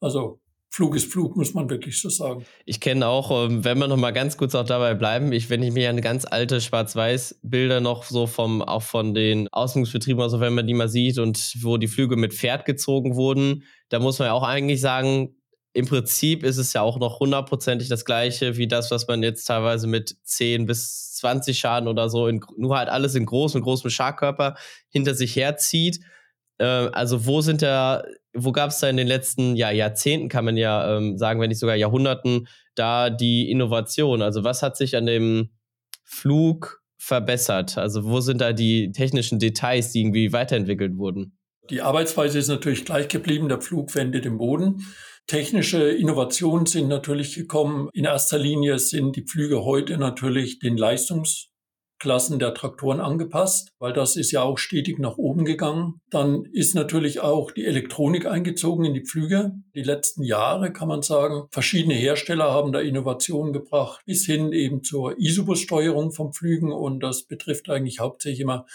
Also 0.00 0.40
Flug 0.72 0.94
ist 0.94 1.12
Flug, 1.12 1.36
muss 1.36 1.52
man 1.52 1.68
wirklich 1.68 2.00
so 2.00 2.08
sagen. 2.08 2.46
Ich 2.64 2.80
kenne 2.80 3.08
auch, 3.08 3.32
ähm, 3.32 3.64
wenn 3.64 3.78
wir 3.78 3.88
noch 3.88 3.96
mal 3.96 4.12
ganz 4.12 4.36
kurz 4.36 4.54
auch 4.54 4.64
dabei 4.64 4.94
bleiben, 4.94 5.32
ich, 5.32 5.50
wenn 5.50 5.64
ich 5.64 5.72
mir 5.72 5.90
an 5.90 6.00
ganz 6.00 6.24
alte 6.24 6.60
Schwarz-Weiß-Bilder 6.60 7.80
noch 7.80 8.04
so 8.04 8.28
vom, 8.28 8.62
auch 8.62 8.82
von 8.82 9.12
den 9.12 9.48
Ausbildungsbetrieben, 9.48 10.22
also 10.22 10.38
wenn 10.38 10.54
man 10.54 10.68
die 10.68 10.74
mal 10.74 10.88
sieht 10.88 11.18
und 11.18 11.54
wo 11.60 11.76
die 11.76 11.88
Flüge 11.88 12.14
mit 12.14 12.34
Pferd 12.34 12.66
gezogen 12.66 13.16
wurden, 13.16 13.64
da 13.88 13.98
muss 13.98 14.20
man 14.20 14.26
ja 14.26 14.32
auch 14.32 14.44
eigentlich 14.44 14.80
sagen, 14.80 15.34
im 15.72 15.86
Prinzip 15.86 16.42
ist 16.42 16.56
es 16.56 16.72
ja 16.72 16.82
auch 16.82 16.98
noch 16.98 17.20
hundertprozentig 17.20 17.88
das 17.88 18.04
gleiche 18.04 18.56
wie 18.56 18.66
das, 18.66 18.90
was 18.90 19.06
man 19.06 19.22
jetzt 19.22 19.44
teilweise 19.44 19.86
mit 19.86 20.16
10 20.24 20.66
bis 20.66 21.12
20 21.14 21.58
Schaden 21.58 21.88
oder 21.88 22.08
so, 22.08 22.26
in, 22.26 22.40
nur 22.56 22.76
halt 22.76 22.88
alles 22.88 23.14
in 23.14 23.26
groß 23.26 23.54
und 23.54 23.62
großem 23.62 23.90
Scharkörper 23.90 24.56
hinter 24.88 25.14
sich 25.14 25.36
herzieht. 25.36 26.00
Äh, 26.58 26.64
also 26.64 27.26
wo 27.26 27.40
sind 27.40 27.62
da, 27.62 28.02
wo 28.34 28.52
gab 28.52 28.70
es 28.70 28.80
da 28.80 28.88
in 28.88 28.96
den 28.96 29.06
letzten 29.06 29.54
ja, 29.54 29.70
Jahrzehnten, 29.70 30.28
kann 30.28 30.44
man 30.44 30.56
ja 30.56 30.96
ähm, 30.96 31.18
sagen, 31.18 31.40
wenn 31.40 31.48
nicht 31.48 31.60
sogar 31.60 31.76
Jahrhunderten, 31.76 32.48
da 32.74 33.10
die 33.10 33.50
Innovation? 33.50 34.22
Also 34.22 34.42
was 34.42 34.62
hat 34.62 34.76
sich 34.76 34.96
an 34.96 35.06
dem 35.06 35.50
Flug 36.04 36.82
verbessert? 36.98 37.78
Also 37.78 38.04
wo 38.04 38.20
sind 38.20 38.40
da 38.40 38.52
die 38.52 38.90
technischen 38.90 39.38
Details, 39.38 39.92
die 39.92 40.00
irgendwie 40.00 40.32
weiterentwickelt 40.32 40.96
wurden? 40.96 41.36
Die 41.70 41.82
Arbeitsweise 41.82 42.38
ist 42.38 42.48
natürlich 42.48 42.84
gleich 42.84 43.06
geblieben, 43.06 43.48
der 43.48 43.60
Flug 43.60 43.94
wendet 43.94 44.24
den 44.24 44.38
Boden. 44.38 44.84
Technische 45.30 45.92
Innovationen 45.92 46.66
sind 46.66 46.88
natürlich 46.88 47.36
gekommen. 47.36 47.88
In 47.92 48.04
erster 48.04 48.36
Linie 48.36 48.80
sind 48.80 49.14
die 49.14 49.22
Pflüge 49.22 49.64
heute 49.64 49.96
natürlich 49.96 50.58
den 50.58 50.76
Leistungs 50.76 51.50
Klassen 52.00 52.40
der 52.40 52.52
Traktoren 52.52 52.98
angepasst, 52.98 53.70
weil 53.78 53.92
das 53.92 54.16
ist 54.16 54.32
ja 54.32 54.42
auch 54.42 54.58
stetig 54.58 54.98
nach 54.98 55.18
oben 55.18 55.44
gegangen. 55.44 56.00
Dann 56.10 56.46
ist 56.46 56.74
natürlich 56.74 57.20
auch 57.20 57.52
die 57.52 57.64
Elektronik 57.64 58.26
eingezogen 58.26 58.84
in 58.84 58.92
die 58.92 59.04
Pflüge. 59.04 59.52
Die 59.76 59.84
letzten 59.84 60.24
Jahre 60.24 60.72
kann 60.72 60.88
man 60.88 61.02
sagen, 61.02 61.46
verschiedene 61.52 61.94
Hersteller 61.94 62.50
haben 62.50 62.72
da 62.72 62.80
Innovationen 62.80 63.52
gebracht, 63.52 64.00
bis 64.06 64.26
hin 64.26 64.52
eben 64.52 64.82
zur 64.82 65.16
Isobus-Steuerung 65.16 66.10
von 66.10 66.32
Pflügen 66.32 66.72
und 66.72 67.04
das 67.04 67.28
betrifft 67.28 67.70
eigentlich 67.70 68.00
hauptsächlich 68.00 68.40
immer 68.40 68.66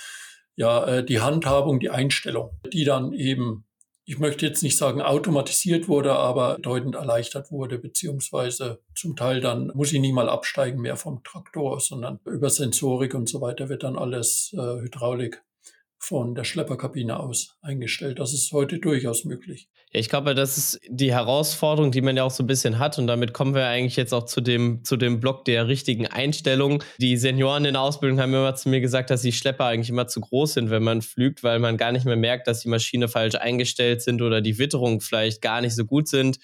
ja, 0.55 0.85
äh, 0.85 1.05
die 1.05 1.19
Handhabung, 1.19 1.81
die 1.81 1.89
Einstellung, 1.89 2.51
die 2.71 2.85
dann 2.85 3.11
eben 3.11 3.65
ich 4.05 4.19
möchte 4.19 4.45
jetzt 4.45 4.61
nicht 4.61 4.77
sagen 4.77 5.01
automatisiert 5.01 5.87
wurde, 5.87 6.13
aber 6.13 6.55
bedeutend 6.55 6.95
erleichtert 6.95 7.51
wurde, 7.51 7.79
beziehungsweise 7.79 8.79
zum 8.93 9.15
Teil 9.15 9.41
dann 9.41 9.71
muss 9.73 9.91
ich 9.91 9.99
nie 9.99 10.13
mal 10.13 10.29
absteigen 10.29 10.79
mehr 10.79 10.95
vom 10.95 11.23
Traktor, 11.23 11.79
sondern 11.79 12.19
über 12.25 12.49
Sensorik 12.49 13.15
und 13.15 13.27
so 13.27 13.41
weiter 13.41 13.67
wird 13.67 13.83
dann 13.83 13.97
alles 13.97 14.53
äh, 14.53 14.81
Hydraulik 14.81 15.43
von 16.07 16.35
der 16.35 16.43
Schlepperkabine 16.43 17.19
aus 17.19 17.57
eingestellt. 17.61 18.19
Das 18.19 18.31
ist 18.31 18.51
heute 18.51 18.77
durchaus 18.77 19.25
möglich. 19.25 19.67
Ja, 19.91 19.99
ich 19.99 20.07
glaube, 20.07 20.35
das 20.35 20.55
ist 20.57 20.79
die 20.87 21.11
Herausforderung, 21.11 21.91
die 21.91 22.01
man 22.01 22.15
ja 22.15 22.23
auch 22.23 22.31
so 22.31 22.43
ein 22.43 22.47
bisschen 22.47 22.77
hat. 22.77 22.99
Und 22.99 23.07
damit 23.07 23.33
kommen 23.33 23.55
wir 23.55 23.65
eigentlich 23.65 23.95
jetzt 23.95 24.13
auch 24.13 24.25
zu 24.25 24.39
dem, 24.39 24.83
zu 24.83 24.97
dem 24.97 25.19
Block 25.19 25.45
der 25.45 25.67
richtigen 25.67 26.05
Einstellung. 26.05 26.83
Die 26.99 27.17
Senioren 27.17 27.65
in 27.65 27.73
der 27.73 27.81
Ausbildung 27.81 28.19
haben 28.19 28.33
immer 28.33 28.53
zu 28.53 28.69
mir 28.69 28.81
gesagt, 28.81 29.09
dass 29.09 29.23
die 29.23 29.31
Schlepper 29.31 29.65
eigentlich 29.65 29.89
immer 29.89 30.07
zu 30.07 30.21
groß 30.21 30.53
sind, 30.53 30.69
wenn 30.69 30.83
man 30.83 31.01
flügt, 31.01 31.43
weil 31.43 31.57
man 31.57 31.75
gar 31.75 31.91
nicht 31.91 32.05
mehr 32.05 32.17
merkt, 32.17 32.47
dass 32.47 32.59
die 32.59 32.69
Maschine 32.69 33.07
falsch 33.07 33.35
eingestellt 33.35 34.03
sind 34.03 34.21
oder 34.21 34.41
die 34.41 34.59
Witterungen 34.59 35.01
vielleicht 35.01 35.41
gar 35.41 35.61
nicht 35.61 35.75
so 35.75 35.85
gut 35.85 36.07
sind. 36.07 36.37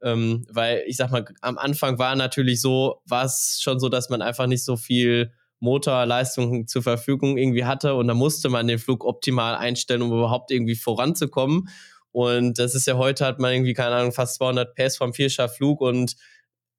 Ähm, 0.00 0.46
weil 0.48 0.84
ich 0.86 0.96
sag 0.96 1.10
mal, 1.10 1.24
am 1.40 1.58
Anfang 1.58 1.98
war 1.98 2.14
natürlich 2.14 2.60
so, 2.60 3.00
war 3.04 3.24
es 3.24 3.58
schon 3.60 3.80
so, 3.80 3.88
dass 3.88 4.10
man 4.10 4.22
einfach 4.22 4.46
nicht 4.46 4.64
so 4.64 4.76
viel 4.76 5.32
Motorleistung 5.60 6.66
zur 6.66 6.82
Verfügung 6.82 7.36
irgendwie 7.36 7.64
hatte 7.64 7.94
und 7.94 8.08
da 8.08 8.14
musste 8.14 8.48
man 8.48 8.68
den 8.68 8.78
Flug 8.78 9.04
optimal 9.04 9.56
einstellen, 9.56 10.02
um 10.02 10.12
überhaupt 10.12 10.50
irgendwie 10.50 10.76
voranzukommen. 10.76 11.68
Und 12.12 12.58
das 12.58 12.74
ist 12.74 12.86
ja 12.86 12.96
heute 12.96 13.26
hat 13.26 13.38
man 13.38 13.52
irgendwie, 13.52 13.74
keine 13.74 13.96
Ahnung, 13.96 14.12
fast 14.12 14.36
200 14.36 14.74
PS 14.74 14.96
vom 14.96 15.12
Vierschafflug 15.12 15.80
und 15.80 16.16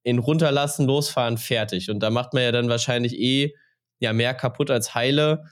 in 0.02 0.18
runterlassen, 0.18 0.86
losfahren, 0.86 1.38
fertig. 1.38 1.90
Und 1.90 2.00
da 2.00 2.10
macht 2.10 2.32
man 2.32 2.42
ja 2.42 2.52
dann 2.52 2.68
wahrscheinlich 2.68 3.18
eh 3.18 3.54
ja 3.98 4.12
mehr 4.12 4.34
kaputt 4.34 4.70
als 4.70 4.94
heile. 4.94 5.44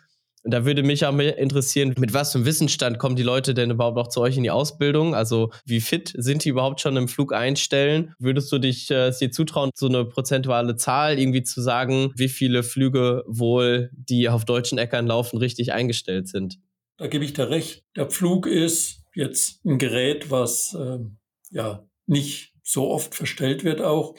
Und 0.44 0.52
da 0.52 0.64
würde 0.64 0.82
mich 0.82 1.04
auch 1.04 1.18
interessieren, 1.18 1.94
mit 1.98 2.14
was 2.14 2.32
für 2.32 2.38
einem 2.38 2.46
Wissensstand 2.46 2.98
kommen 2.98 3.16
die 3.16 3.22
Leute 3.22 3.54
denn 3.54 3.70
überhaupt 3.70 3.96
noch 3.96 4.08
zu 4.08 4.20
euch 4.20 4.36
in 4.36 4.44
die 4.44 4.50
Ausbildung? 4.50 5.14
Also 5.14 5.50
wie 5.64 5.80
fit 5.80 6.12
sind 6.16 6.44
die 6.44 6.50
überhaupt 6.50 6.80
schon 6.80 6.96
im 6.96 7.08
Flug 7.08 7.32
einstellen? 7.32 8.14
Würdest 8.18 8.50
du 8.52 8.58
dich 8.58 8.90
äh, 8.90 9.10
dir 9.10 9.30
zutrauen, 9.30 9.70
so 9.74 9.88
eine 9.88 10.04
prozentuale 10.04 10.76
Zahl 10.76 11.18
irgendwie 11.18 11.42
zu 11.42 11.60
sagen, 11.60 12.12
wie 12.16 12.28
viele 12.28 12.62
Flüge 12.62 13.24
wohl, 13.26 13.90
die 13.92 14.28
auf 14.28 14.44
deutschen 14.44 14.78
Äckern 14.78 15.06
laufen, 15.06 15.38
richtig 15.38 15.72
eingestellt 15.72 16.28
sind? 16.28 16.58
Da 16.98 17.06
gebe 17.06 17.24
ich 17.24 17.32
dir 17.32 17.50
recht. 17.50 17.84
Der 17.96 18.06
Pflug 18.06 18.46
ist 18.46 19.04
jetzt 19.14 19.64
ein 19.64 19.78
Gerät, 19.78 20.30
was 20.30 20.74
äh, 20.74 20.98
ja 21.50 21.84
nicht 22.06 22.54
so 22.62 22.90
oft 22.90 23.14
verstellt 23.14 23.64
wird 23.64 23.80
auch. 23.80 24.14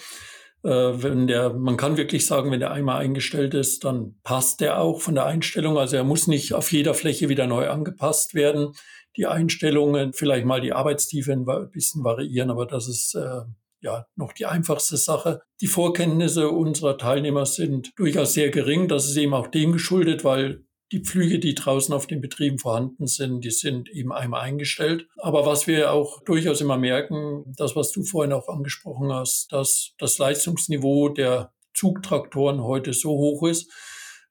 Äh, 0.69 1.01
wenn 1.01 1.25
der, 1.25 1.51
man 1.53 1.77
kann 1.77 1.97
wirklich 1.97 2.27
sagen, 2.27 2.51
wenn 2.51 2.59
der 2.59 2.69
einmal 2.69 3.01
eingestellt 3.01 3.55
ist, 3.55 3.83
dann 3.85 4.19
passt 4.21 4.61
der 4.61 4.79
auch 4.79 5.01
von 5.01 5.15
der 5.15 5.25
Einstellung. 5.25 5.79
Also 5.79 5.95
er 5.95 6.03
muss 6.03 6.27
nicht 6.27 6.53
auf 6.53 6.71
jeder 6.71 6.93
Fläche 6.93 7.27
wieder 7.27 7.47
neu 7.47 7.69
angepasst 7.69 8.35
werden. 8.35 8.73
Die 9.17 9.25
Einstellungen, 9.25 10.13
vielleicht 10.13 10.45
mal 10.45 10.61
die 10.61 10.73
Arbeitstiefe 10.73 11.33
ein 11.33 11.45
bisschen 11.71 12.03
variieren, 12.03 12.51
aber 12.51 12.67
das 12.67 12.87
ist 12.87 13.15
äh, 13.15 13.41
ja 13.81 14.05
noch 14.15 14.31
die 14.31 14.45
einfachste 14.45 14.97
Sache. 14.97 15.41
Die 15.59 15.67
Vorkenntnisse 15.67 16.49
unserer 16.49 16.99
Teilnehmer 16.99 17.47
sind 17.47 17.91
durchaus 17.97 18.33
sehr 18.33 18.51
gering. 18.51 18.87
Das 18.87 19.09
ist 19.09 19.17
eben 19.17 19.33
auch 19.33 19.47
dem 19.47 19.71
geschuldet, 19.71 20.23
weil 20.23 20.65
die 20.91 21.03
Pflüge, 21.03 21.39
die 21.39 21.53
draußen 21.53 21.93
auf 21.93 22.07
den 22.07 22.21
Betrieben 22.21 22.57
vorhanden 22.57 23.05
sind, 23.05 23.41
die 23.41 23.51
sind 23.51 23.89
eben 23.89 24.11
einmal 24.11 24.41
eingestellt. 24.41 25.07
Aber 25.17 25.45
was 25.45 25.67
wir 25.67 25.91
auch 25.91 26.23
durchaus 26.23 26.61
immer 26.61 26.77
merken, 26.77 27.53
das, 27.57 27.75
was 27.75 27.91
du 27.91 28.03
vorhin 28.03 28.33
auch 28.33 28.47
angesprochen 28.47 29.13
hast, 29.13 29.51
dass 29.51 29.93
das 29.99 30.17
Leistungsniveau 30.17 31.09
der 31.09 31.53
Zugtraktoren 31.73 32.63
heute 32.63 32.93
so 32.93 33.11
hoch 33.11 33.47
ist, 33.47 33.71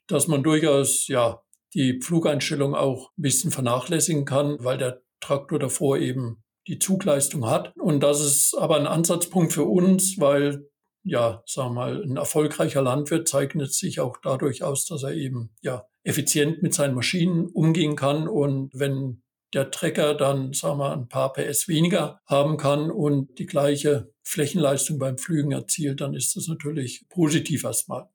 dass 0.08 0.26
man 0.26 0.42
durchaus, 0.42 1.06
ja, 1.06 1.42
die 1.74 2.00
Pflugeinstellung 2.00 2.74
auch 2.74 3.10
ein 3.18 3.22
bisschen 3.22 3.50
vernachlässigen 3.50 4.24
kann, 4.24 4.56
weil 4.60 4.78
der 4.78 5.02
Traktor 5.20 5.58
davor 5.58 5.98
eben 5.98 6.42
die 6.66 6.78
Zugleistung 6.78 7.48
hat. 7.48 7.76
Und 7.76 8.00
das 8.00 8.20
ist 8.20 8.54
aber 8.56 8.76
ein 8.76 8.86
Ansatzpunkt 8.86 9.52
für 9.52 9.64
uns, 9.64 10.18
weil 10.18 10.68
ja, 11.04 11.42
sagen 11.46 11.70
wir 11.70 11.74
mal, 11.74 12.02
ein 12.02 12.16
erfolgreicher 12.16 12.82
Landwirt 12.82 13.28
zeichnet 13.28 13.72
sich 13.72 14.00
auch 14.00 14.16
dadurch 14.22 14.62
aus, 14.62 14.84
dass 14.86 15.02
er 15.02 15.12
eben 15.12 15.54
ja 15.62 15.87
effizient 16.04 16.62
mit 16.62 16.74
seinen 16.74 16.94
Maschinen 16.94 17.46
umgehen 17.46 17.96
kann 17.96 18.28
und 18.28 18.70
wenn 18.72 19.22
der 19.54 19.70
Trecker 19.70 20.14
dann, 20.14 20.52
sagen 20.52 20.78
wir, 20.78 20.92
ein 20.92 21.08
paar 21.08 21.32
PS 21.32 21.68
weniger 21.68 22.20
haben 22.26 22.56
kann 22.58 22.90
und 22.90 23.38
die 23.38 23.46
gleiche 23.46 24.12
Flächenleistung 24.22 24.98
beim 24.98 25.16
Flügen 25.16 25.52
erzielt, 25.52 26.00
dann 26.00 26.14
ist 26.14 26.36
das 26.36 26.48
natürlich 26.48 27.06
positiv 27.08 27.64
erstmal 27.64 28.08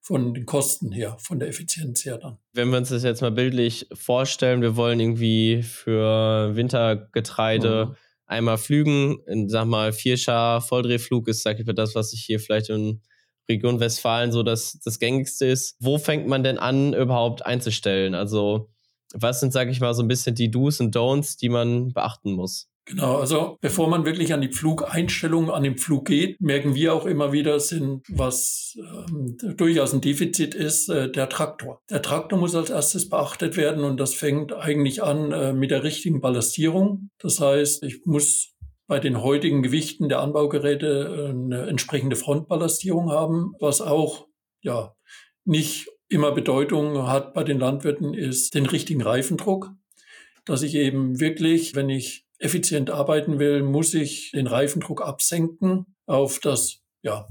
von 0.00 0.34
den 0.34 0.46
Kosten 0.46 0.92
her, 0.92 1.16
von 1.20 1.38
der 1.38 1.48
Effizienz 1.48 2.04
her 2.04 2.18
dann. 2.18 2.38
Wenn 2.52 2.70
wir 2.70 2.78
uns 2.78 2.88
das 2.88 3.02
jetzt 3.04 3.22
mal 3.22 3.30
bildlich 3.30 3.88
vorstellen, 3.92 4.60
wir 4.60 4.76
wollen 4.76 4.98
irgendwie 4.98 5.62
für 5.62 6.54
Wintergetreide 6.54 7.86
mhm 7.90 7.96
einmal 8.26 8.58
flügen. 8.58 9.18
In, 9.26 9.48
sag 9.48 9.66
mal, 9.66 9.92
Vierschar 9.92 10.60
Volldrehflug 10.60 11.28
ist, 11.28 11.42
sag 11.42 11.58
ich 11.58 11.66
mal, 11.66 11.72
das, 11.72 11.94
was 11.94 12.12
ich 12.12 12.22
hier 12.22 12.40
vielleicht 12.40 12.70
in 12.70 13.00
Region 13.48 13.80
Westfalen 13.80 14.32
so 14.32 14.42
das, 14.42 14.78
das 14.84 14.98
gängigste 14.98 15.46
ist. 15.46 15.76
Wo 15.80 15.98
fängt 15.98 16.26
man 16.26 16.42
denn 16.42 16.58
an, 16.58 16.94
überhaupt 16.94 17.44
einzustellen? 17.44 18.14
Also, 18.14 18.70
was 19.14 19.40
sind, 19.40 19.52
sag 19.52 19.68
ich 19.68 19.80
mal, 19.80 19.94
so 19.94 20.02
ein 20.02 20.08
bisschen 20.08 20.34
die 20.34 20.50
Do's 20.50 20.80
und 20.80 20.96
Don'ts, 20.96 21.38
die 21.38 21.48
man 21.48 21.92
beachten 21.92 22.32
muss? 22.32 22.68
Genau, 22.88 23.16
also 23.16 23.58
bevor 23.60 23.88
man 23.88 24.04
wirklich 24.04 24.32
an 24.32 24.40
die 24.40 24.52
Flugeinstellung, 24.52 25.50
an 25.50 25.64
den 25.64 25.76
Flug 25.76 26.04
geht, 26.04 26.40
merken 26.40 26.76
wir 26.76 26.94
auch 26.94 27.04
immer 27.04 27.32
wieder, 27.32 27.58
sind, 27.58 28.04
was 28.08 28.78
ähm, 28.78 29.36
durchaus 29.56 29.92
ein 29.92 30.00
Defizit 30.00 30.54
ist, 30.54 30.88
äh, 30.88 31.10
der 31.10 31.28
Traktor. 31.28 31.80
Der 31.90 32.00
Traktor 32.00 32.38
muss 32.38 32.54
als 32.54 32.70
erstes 32.70 33.08
beachtet 33.08 33.56
werden 33.56 33.82
und 33.82 33.98
das 33.98 34.14
fängt 34.14 34.52
eigentlich 34.52 35.02
an 35.02 35.32
äh, 35.32 35.52
mit 35.52 35.72
der 35.72 35.82
richtigen 35.82 36.20
Ballastierung. 36.20 37.10
Das 37.18 37.40
heißt, 37.40 37.82
ich 37.82 38.02
muss 38.04 38.54
bei 38.86 39.00
den 39.00 39.22
heutigen 39.22 39.62
Gewichten 39.62 40.08
der 40.08 40.20
Anbaugeräte 40.20 40.86
äh, 40.86 41.30
eine 41.30 41.66
entsprechende 41.66 42.16
Frontballastierung 42.16 43.10
haben, 43.10 43.54
was 43.58 43.80
auch 43.80 44.28
ja 44.62 44.94
nicht 45.44 45.88
immer 46.08 46.32
Bedeutung 46.32 47.06
hat 47.06 47.34
bei 47.34 47.44
den 47.44 47.58
Landwirten, 47.58 48.14
ist 48.14 48.54
den 48.54 48.66
richtigen 48.66 49.02
Reifendruck, 49.02 49.72
dass 50.44 50.62
ich 50.62 50.74
eben 50.74 51.18
wirklich, 51.20 51.74
wenn 51.74 51.90
ich 51.90 52.26
effizient 52.38 52.90
arbeiten 52.90 53.38
will, 53.38 53.62
muss 53.62 53.94
ich 53.94 54.30
den 54.32 54.46
Reifendruck 54.46 55.02
absenken 55.02 55.96
auf 56.06 56.38
das 56.38 56.80
ja, 57.02 57.26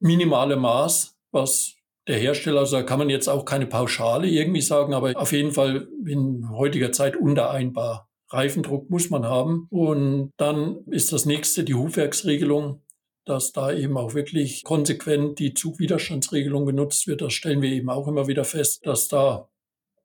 minimale 0.00 0.56
Maß, 0.56 1.16
was 1.30 1.74
der 2.08 2.18
Hersteller, 2.18 2.60
also 2.60 2.76
da 2.78 2.82
kann 2.82 2.98
man 2.98 3.10
jetzt 3.10 3.28
auch 3.28 3.44
keine 3.44 3.66
Pauschale 3.66 4.26
irgendwie 4.26 4.62
sagen, 4.62 4.94
aber 4.94 5.12
auf 5.14 5.32
jeden 5.32 5.52
Fall 5.52 5.88
in 6.06 6.48
heutiger 6.50 6.90
Zeit 6.90 7.16
unvereinbar. 7.16 8.07
Reifendruck 8.30 8.90
muss 8.90 9.10
man 9.10 9.24
haben. 9.24 9.66
Und 9.70 10.32
dann 10.36 10.84
ist 10.86 11.12
das 11.12 11.26
nächste 11.26 11.64
die 11.64 11.74
Hufwerksregelung, 11.74 12.82
dass 13.24 13.52
da 13.52 13.72
eben 13.72 13.96
auch 13.96 14.14
wirklich 14.14 14.64
konsequent 14.64 15.38
die 15.38 15.54
Zugwiderstandsregelung 15.54 16.66
genutzt 16.66 17.06
wird. 17.06 17.20
Das 17.20 17.34
stellen 17.34 17.62
wir 17.62 17.70
eben 17.70 17.90
auch 17.90 18.08
immer 18.08 18.26
wieder 18.26 18.44
fest, 18.44 18.86
dass 18.86 19.08
da 19.08 19.48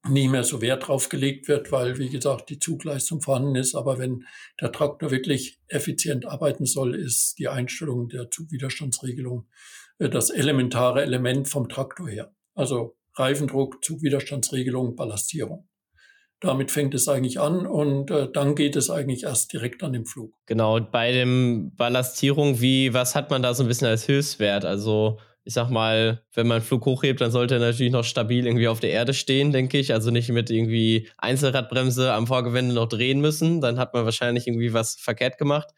nicht 0.08 0.30
mehr 0.30 0.44
so 0.44 0.62
Wert 0.62 0.88
drauf 0.88 1.08
gelegt 1.08 1.48
wird, 1.48 1.72
weil, 1.72 1.98
wie 1.98 2.10
gesagt, 2.10 2.50
die 2.50 2.60
Zugleistung 2.60 3.22
vorhanden 3.22 3.56
ist. 3.56 3.74
Aber 3.76 3.98
wenn 4.00 4.26
der 4.60 4.72
Traktor 4.72 5.12
wirklich 5.12 5.60
effizient 5.68 6.26
arbeiten 6.26 6.66
soll, 6.66 6.96
ist 6.96 7.40
die 7.40 7.48
Einstellung 7.48 8.10
der 8.10 8.30
Zugwiderstandsregelung 8.30 9.48
äh, 10.00 10.10
das 10.10 10.30
elementare 10.30 11.04
Element 11.04 11.48
vom 11.48 11.70
Traktor 11.70 12.10
her. 12.10 12.36
Also 12.54 12.98
Reifendruck, 13.16 13.84
Zugwiderstandsregelung, 13.84 14.96
Ballastierung. 14.96 15.70
Damit 16.44 16.72
fängt 16.72 16.94
es 16.94 17.08
eigentlich 17.08 17.40
an 17.40 17.66
und 17.66 18.12
äh, 18.12 18.28
dann 18.30 18.54
geht 18.54 18.76
es 18.76 18.90
eigentlich 18.90 19.24
erst 19.24 19.54
direkt 19.54 19.82
an 19.82 19.94
den 19.94 20.06
Flug. 20.06 20.34
Genau, 20.46 20.78
bei 20.82 21.14
dem 21.14 21.72
Ballastierung, 21.78 22.60
wie, 22.60 22.94
was 22.94 23.16
hat 23.16 23.30
man 23.30 23.42
da 23.42 23.54
so 23.54 23.64
ein 23.64 23.70
bisschen 23.70 23.88
als 23.88 24.04
Hilfswert? 24.04 24.66
Also 24.66 25.20
ich 25.46 25.54
sag 25.54 25.70
mal, 25.70 26.22
wenn 26.34 26.48
man 26.48 26.56
einen 26.56 26.66
Flug 26.66 26.86
hochhebt, 26.86 27.22
dann 27.22 27.32
sollte 27.32 27.56
er 27.56 27.60
natürlich 27.62 27.94
noch 27.94 28.04
stabil 28.04 28.46
irgendwie 28.46 28.68
auf 28.68 28.82
der 28.82 28.92
Erde 28.92 29.14
stehen, 29.14 29.54
denke 29.54 29.78
ich. 29.78 29.94
Also 29.94 30.12
nicht 30.12 30.30
mit 30.30 30.50
irgendwie 30.50 31.10
Einzelradbremse 31.18 32.12
am 32.12 32.28
Vorgewende 32.28 32.76
noch 32.76 32.90
drehen 32.90 33.22
müssen. 33.22 33.62
Dann 33.62 33.80
hat 33.80 33.94
man 33.94 34.04
wahrscheinlich 34.04 34.46
irgendwie 34.46 34.74
was 34.74 34.96
verkehrt 34.96 35.38
gemacht. 35.38 35.70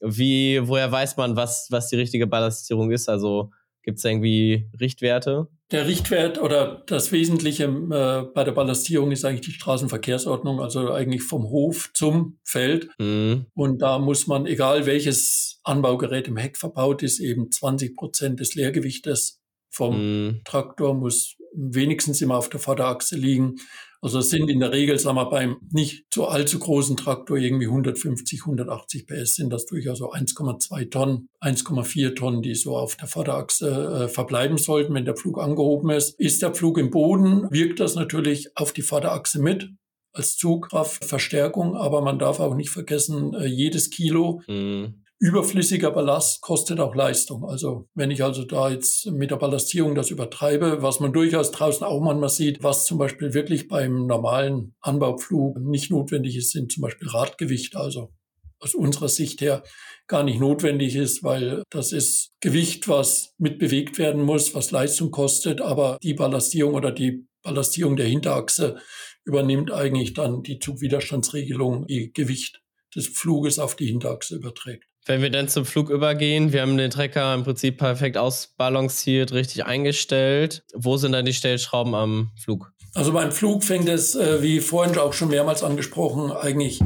Wie, 0.00 0.66
woher 0.66 0.90
weiß 0.90 1.18
man, 1.18 1.36
was, 1.36 1.66
was 1.70 1.88
die 1.88 1.96
richtige 1.96 2.26
Ballastierung 2.26 2.90
ist? 2.90 3.08
Also 3.10 3.50
gibt 3.82 3.98
es 3.98 4.04
irgendwie 4.04 4.68
Richtwerte? 4.78 5.48
Der 5.70 5.86
Richtwert 5.86 6.40
oder 6.40 6.82
das 6.86 7.12
Wesentliche 7.12 7.64
äh, 7.64 8.32
bei 8.34 8.44
der 8.44 8.52
Ballastierung 8.52 9.12
ist 9.12 9.24
eigentlich 9.24 9.42
die 9.42 9.52
Straßenverkehrsordnung, 9.52 10.60
also 10.60 10.92
eigentlich 10.92 11.22
vom 11.22 11.44
Hof 11.44 11.90
zum 11.94 12.38
Feld. 12.44 12.88
Mhm. 12.98 13.46
Und 13.54 13.80
da 13.80 13.98
muss 13.98 14.26
man, 14.26 14.46
egal 14.46 14.86
welches 14.86 15.60
Anbaugerät 15.62 16.26
im 16.26 16.36
Heck 16.36 16.56
verbaut 16.56 17.02
ist, 17.02 17.20
eben 17.20 17.52
20 17.52 17.96
Prozent 17.96 18.40
des 18.40 18.54
Leergewichtes 18.54 19.40
vom 19.70 20.26
mhm. 20.26 20.40
Traktor 20.44 20.94
muss 20.94 21.36
wenigstens 21.54 22.20
immer 22.20 22.36
auf 22.36 22.48
der 22.48 22.60
Vorderachse 22.60 23.16
liegen. 23.16 23.56
Also 24.02 24.20
es 24.20 24.30
sind 24.30 24.48
in 24.48 24.60
der 24.60 24.72
Regel, 24.72 24.98
sagen 24.98 25.16
wir, 25.16 25.28
beim 25.28 25.58
nicht 25.70 26.06
so 26.12 26.26
allzu 26.26 26.58
großen 26.58 26.96
Traktor 26.96 27.36
irgendwie 27.36 27.66
150, 27.66 28.40
180 28.40 29.06
PS 29.06 29.34
sind 29.34 29.50
das 29.50 29.66
durchaus 29.66 29.98
so 29.98 30.10
1,2 30.12 30.90
Tonnen, 30.90 31.28
1,4 31.42 32.16
Tonnen, 32.16 32.42
die 32.42 32.54
so 32.54 32.76
auf 32.76 32.96
der 32.96 33.08
Vorderachse 33.08 34.04
äh, 34.04 34.08
verbleiben 34.08 34.56
sollten, 34.56 34.94
wenn 34.94 35.04
der 35.04 35.16
Flug 35.16 35.38
angehoben 35.38 35.90
ist. 35.90 36.18
Ist 36.18 36.40
der 36.40 36.54
Flug 36.54 36.78
im 36.78 36.90
Boden, 36.90 37.50
wirkt 37.50 37.80
das 37.80 37.94
natürlich 37.94 38.56
auf 38.56 38.72
die 38.72 38.82
Vorderachse 38.82 39.40
mit 39.40 39.68
als 40.12 40.36
Zugkraftverstärkung, 40.36 41.76
aber 41.76 42.00
man 42.00 42.18
darf 42.18 42.40
auch 42.40 42.54
nicht 42.54 42.70
vergessen, 42.70 43.34
äh, 43.34 43.46
jedes 43.46 43.90
Kilo 43.90 44.40
mhm 44.48 45.04
überflüssiger 45.20 45.90
Ballast 45.90 46.40
kostet 46.40 46.80
auch 46.80 46.94
Leistung. 46.94 47.44
Also 47.44 47.88
wenn 47.94 48.10
ich 48.10 48.24
also 48.24 48.42
da 48.44 48.70
jetzt 48.70 49.06
mit 49.06 49.30
der 49.30 49.36
Ballastierung 49.36 49.94
das 49.94 50.10
übertreibe, 50.10 50.82
was 50.82 50.98
man 50.98 51.12
durchaus 51.12 51.50
draußen 51.50 51.86
auch 51.86 52.00
manchmal 52.00 52.30
sieht, 52.30 52.62
was 52.62 52.86
zum 52.86 52.96
Beispiel 52.96 53.34
wirklich 53.34 53.68
beim 53.68 54.06
normalen 54.06 54.74
Anbauflug 54.80 55.60
nicht 55.60 55.90
notwendig 55.90 56.36
ist, 56.36 56.52
sind 56.52 56.72
zum 56.72 56.80
Beispiel 56.82 57.08
Radgewicht. 57.08 57.76
Also 57.76 58.12
aus 58.60 58.74
unserer 58.74 59.08
Sicht 59.08 59.42
her 59.42 59.62
gar 60.06 60.22
nicht 60.22 60.40
notwendig 60.40 60.96
ist, 60.96 61.22
weil 61.22 61.62
das 61.70 61.92
ist 61.92 62.32
Gewicht, 62.40 62.88
was 62.88 63.34
mitbewegt 63.38 63.98
werden 63.98 64.22
muss, 64.22 64.54
was 64.54 64.70
Leistung 64.70 65.10
kostet, 65.10 65.60
aber 65.60 65.98
die 66.02 66.14
Ballastierung 66.14 66.74
oder 66.74 66.92
die 66.92 67.26
Ballastierung 67.42 67.96
der 67.96 68.06
Hinterachse 68.06 68.78
übernimmt 69.24 69.70
eigentlich 69.70 70.14
dann 70.14 70.42
die 70.42 70.58
Zugwiderstandsregelung, 70.58 71.86
die 71.86 72.12
Gewicht 72.12 72.60
des 72.94 73.06
Fluges 73.06 73.58
auf 73.58 73.76
die 73.76 73.86
Hinterachse 73.86 74.36
überträgt. 74.36 74.89
Wenn 75.06 75.22
wir 75.22 75.30
dann 75.30 75.48
zum 75.48 75.64
Flug 75.64 75.88
übergehen, 75.88 76.52
wir 76.52 76.62
haben 76.62 76.76
den 76.76 76.90
Trecker 76.90 77.34
im 77.34 77.42
Prinzip 77.42 77.78
perfekt 77.78 78.16
ausbalanciert, 78.16 79.32
richtig 79.32 79.64
eingestellt. 79.64 80.62
Wo 80.74 80.96
sind 80.96 81.12
dann 81.12 81.24
die 81.24 81.32
Stellschrauben 81.32 81.94
am 81.94 82.30
Flug? 82.38 82.72
Also 82.94 83.12
beim 83.12 83.32
Flug 83.32 83.64
fängt 83.64 83.88
es, 83.88 84.14
äh, 84.14 84.42
wie 84.42 84.60
vorhin 84.60 84.98
auch 84.98 85.12
schon 85.12 85.28
mehrmals 85.28 85.62
angesprochen, 85.62 86.32
eigentlich 86.32 86.80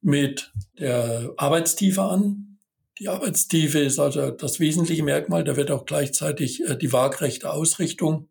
mit 0.00 0.52
der 0.78 1.32
Arbeitstiefe 1.36 2.02
an. 2.02 2.58
Die 2.98 3.08
Arbeitstiefe 3.08 3.78
ist 3.78 3.98
also 3.98 4.30
das 4.30 4.60
wesentliche 4.60 5.02
Merkmal. 5.02 5.44
Da 5.44 5.56
wird 5.56 5.70
auch 5.70 5.86
gleichzeitig 5.86 6.64
äh, 6.64 6.76
die 6.76 6.92
waagrechte 6.92 7.50
Ausrichtung 7.52 8.28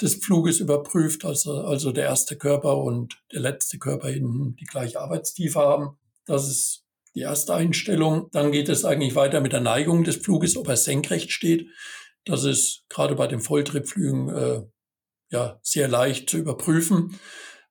des 0.00 0.16
Fluges 0.16 0.60
überprüft, 0.60 1.24
also, 1.24 1.62
also 1.62 1.90
der 1.92 2.04
erste 2.04 2.36
Körper 2.36 2.78
und 2.78 3.20
der 3.32 3.40
letzte 3.40 3.78
Körper 3.78 4.08
hinten 4.08 4.54
die 4.56 4.64
gleiche 4.64 5.00
Arbeitstiefe 5.00 5.58
haben. 5.58 5.98
Das 6.24 6.48
ist 6.48 6.84
die 7.18 7.24
erste 7.24 7.52
Einstellung. 7.52 8.28
Dann 8.30 8.52
geht 8.52 8.68
es 8.68 8.84
eigentlich 8.84 9.16
weiter 9.16 9.40
mit 9.40 9.52
der 9.52 9.60
Neigung 9.60 10.04
des 10.04 10.16
Fluges, 10.16 10.56
ob 10.56 10.68
er 10.68 10.76
senkrecht 10.76 11.32
steht. 11.32 11.68
Das 12.24 12.44
ist 12.44 12.84
gerade 12.88 13.16
bei 13.16 13.26
den 13.26 13.40
Volltriebflügen 13.40 14.28
äh, 14.28 14.62
ja 15.30 15.58
sehr 15.62 15.88
leicht 15.88 16.30
zu 16.30 16.38
überprüfen, 16.38 17.18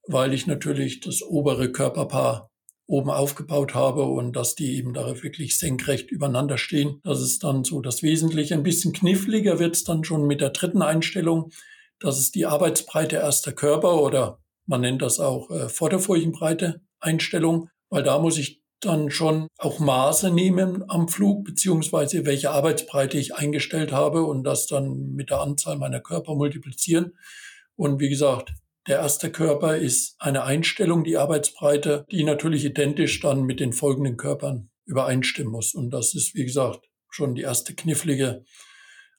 weil 0.06 0.34
ich 0.34 0.48
natürlich 0.48 1.00
das 1.00 1.22
obere 1.22 1.72
Körperpaar 1.72 2.52
oben 2.88 3.10
aufgebaut 3.10 3.74
habe 3.74 4.04
und 4.04 4.36
dass 4.36 4.56
die 4.56 4.76
eben 4.76 4.94
da 4.94 5.22
wirklich 5.24 5.58
senkrecht 5.58 6.12
übereinander 6.12 6.58
stehen. 6.58 7.00
Das 7.04 7.22
ist 7.22 7.44
dann 7.44 7.64
so 7.64 7.80
das 7.80 8.04
Wesentliche. 8.04 8.54
Ein 8.54 8.64
bisschen 8.64 8.92
kniffliger 8.92 9.60
wird 9.60 9.76
es 9.76 9.86
dann 9.86 10.04
schon 10.04 10.28
mit 10.28 10.42
der 10.42 10.50
dritten 10.50 10.82
Einstellung. 10.82 11.52
Das 12.00 12.20
ist 12.20 12.36
die 12.36 12.46
Arbeitsbreite 12.46 13.16
erster 13.16 13.54
Körper 13.54 14.02
oder 14.02 14.40
man 14.66 14.82
nennt 14.82 15.02
das 15.02 15.20
auch 15.22 15.50
äh, 15.52 15.70
Vorderfurchenbreite 15.70 16.82
Einstellung, 17.00 17.70
weil 17.90 18.04
da 18.04 18.20
muss 18.20 18.38
ich 18.38 18.62
dann 18.82 19.10
schon 19.10 19.48
auch 19.58 19.80
Maße 19.80 20.32
nehmen 20.32 20.84
am 20.88 21.08
Flug, 21.08 21.44
beziehungsweise 21.44 22.26
welche 22.26 22.52
Arbeitsbreite 22.52 23.18
ich 23.18 23.36
eingestellt 23.36 23.92
habe 23.92 24.24
und 24.24 24.44
das 24.44 24.68
dann 24.68 25.14
mit 25.14 25.30
der 25.30 25.42
Anzahl 25.42 25.78
meiner 25.78 26.00
Körper 26.00 26.36
multiplizieren. 26.36 27.18
Und 27.76 28.00
wie 28.00 28.10
gesagt, 28.10 28.54
der 28.88 29.00
erste 29.00 29.32
Körper 29.32 29.78
ist 29.78 30.16
eine 30.20 30.44
Einstellung, 30.44 31.04
die 31.04 31.18
Arbeitsbreite, 31.18 32.06
die 32.12 32.24
natürlich 32.24 32.64
identisch 32.64 33.20
dann 33.20 33.44
mit 33.44 33.60
den 33.60 33.74
folgenden 33.74 34.16
Körpern 34.16 34.70
übereinstimmen 34.86 35.52
muss. 35.52 35.74
Und 35.74 35.90
das 35.90 36.16
ist, 36.16 36.36
wie 36.36 36.46
gesagt, 36.46 36.86
schon 37.10 37.36
die 37.36 37.42
erste 37.42 37.76
knifflige 37.76 38.44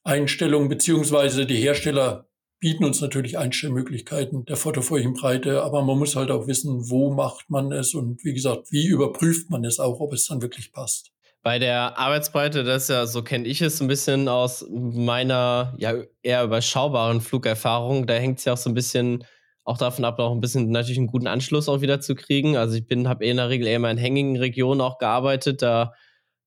Einstellung, 0.04 0.68
beziehungsweise 0.68 1.44
die 1.44 1.56
Hersteller 1.56 2.27
bieten 2.60 2.84
uns 2.84 3.00
natürlich 3.00 3.38
Einstellmöglichkeiten 3.38 4.44
der 4.44 4.56
Fotofurchenbreite, 4.56 5.62
aber 5.62 5.82
man 5.82 5.98
muss 5.98 6.16
halt 6.16 6.30
auch 6.30 6.46
wissen, 6.46 6.90
wo 6.90 7.12
macht 7.12 7.50
man 7.50 7.72
es 7.72 7.94
und 7.94 8.24
wie 8.24 8.34
gesagt, 8.34 8.72
wie 8.72 8.86
überprüft 8.86 9.50
man 9.50 9.64
es 9.64 9.78
auch, 9.78 10.00
ob 10.00 10.12
es 10.12 10.26
dann 10.26 10.42
wirklich 10.42 10.72
passt. 10.72 11.12
Bei 11.42 11.58
der 11.58 11.96
Arbeitsbreite, 11.96 12.64
das 12.64 12.84
ist 12.84 12.88
ja, 12.90 13.06
so 13.06 13.22
kenne 13.22 13.46
ich 13.46 13.62
es 13.62 13.80
ein 13.80 13.86
bisschen 13.86 14.28
aus 14.28 14.66
meiner 14.70 15.74
ja 15.78 15.94
eher 16.22 16.44
überschaubaren 16.44 17.20
Flugerfahrung, 17.20 18.06
da 18.06 18.14
hängt 18.14 18.38
es 18.38 18.44
ja 18.44 18.54
auch 18.54 18.58
so 18.58 18.70
ein 18.70 18.74
bisschen 18.74 19.24
auch 19.64 19.78
davon 19.78 20.04
ab, 20.04 20.18
auch 20.18 20.32
ein 20.32 20.40
bisschen 20.40 20.70
natürlich 20.70 20.98
einen 20.98 21.06
guten 21.06 21.26
Anschluss 21.26 21.68
auch 21.68 21.82
wieder 21.82 22.00
zu 22.00 22.14
kriegen. 22.14 22.56
Also 22.56 22.76
ich 22.76 22.86
bin, 22.86 23.06
habe 23.06 23.24
eh 23.24 23.30
in 23.30 23.36
der 23.36 23.50
Regel 23.50 23.66
eher 23.66 23.78
mal 23.78 23.90
in 23.90 23.98
hängigen 23.98 24.36
Regionen 24.38 24.80
auch 24.80 24.98
gearbeitet, 24.98 25.62
da 25.62 25.92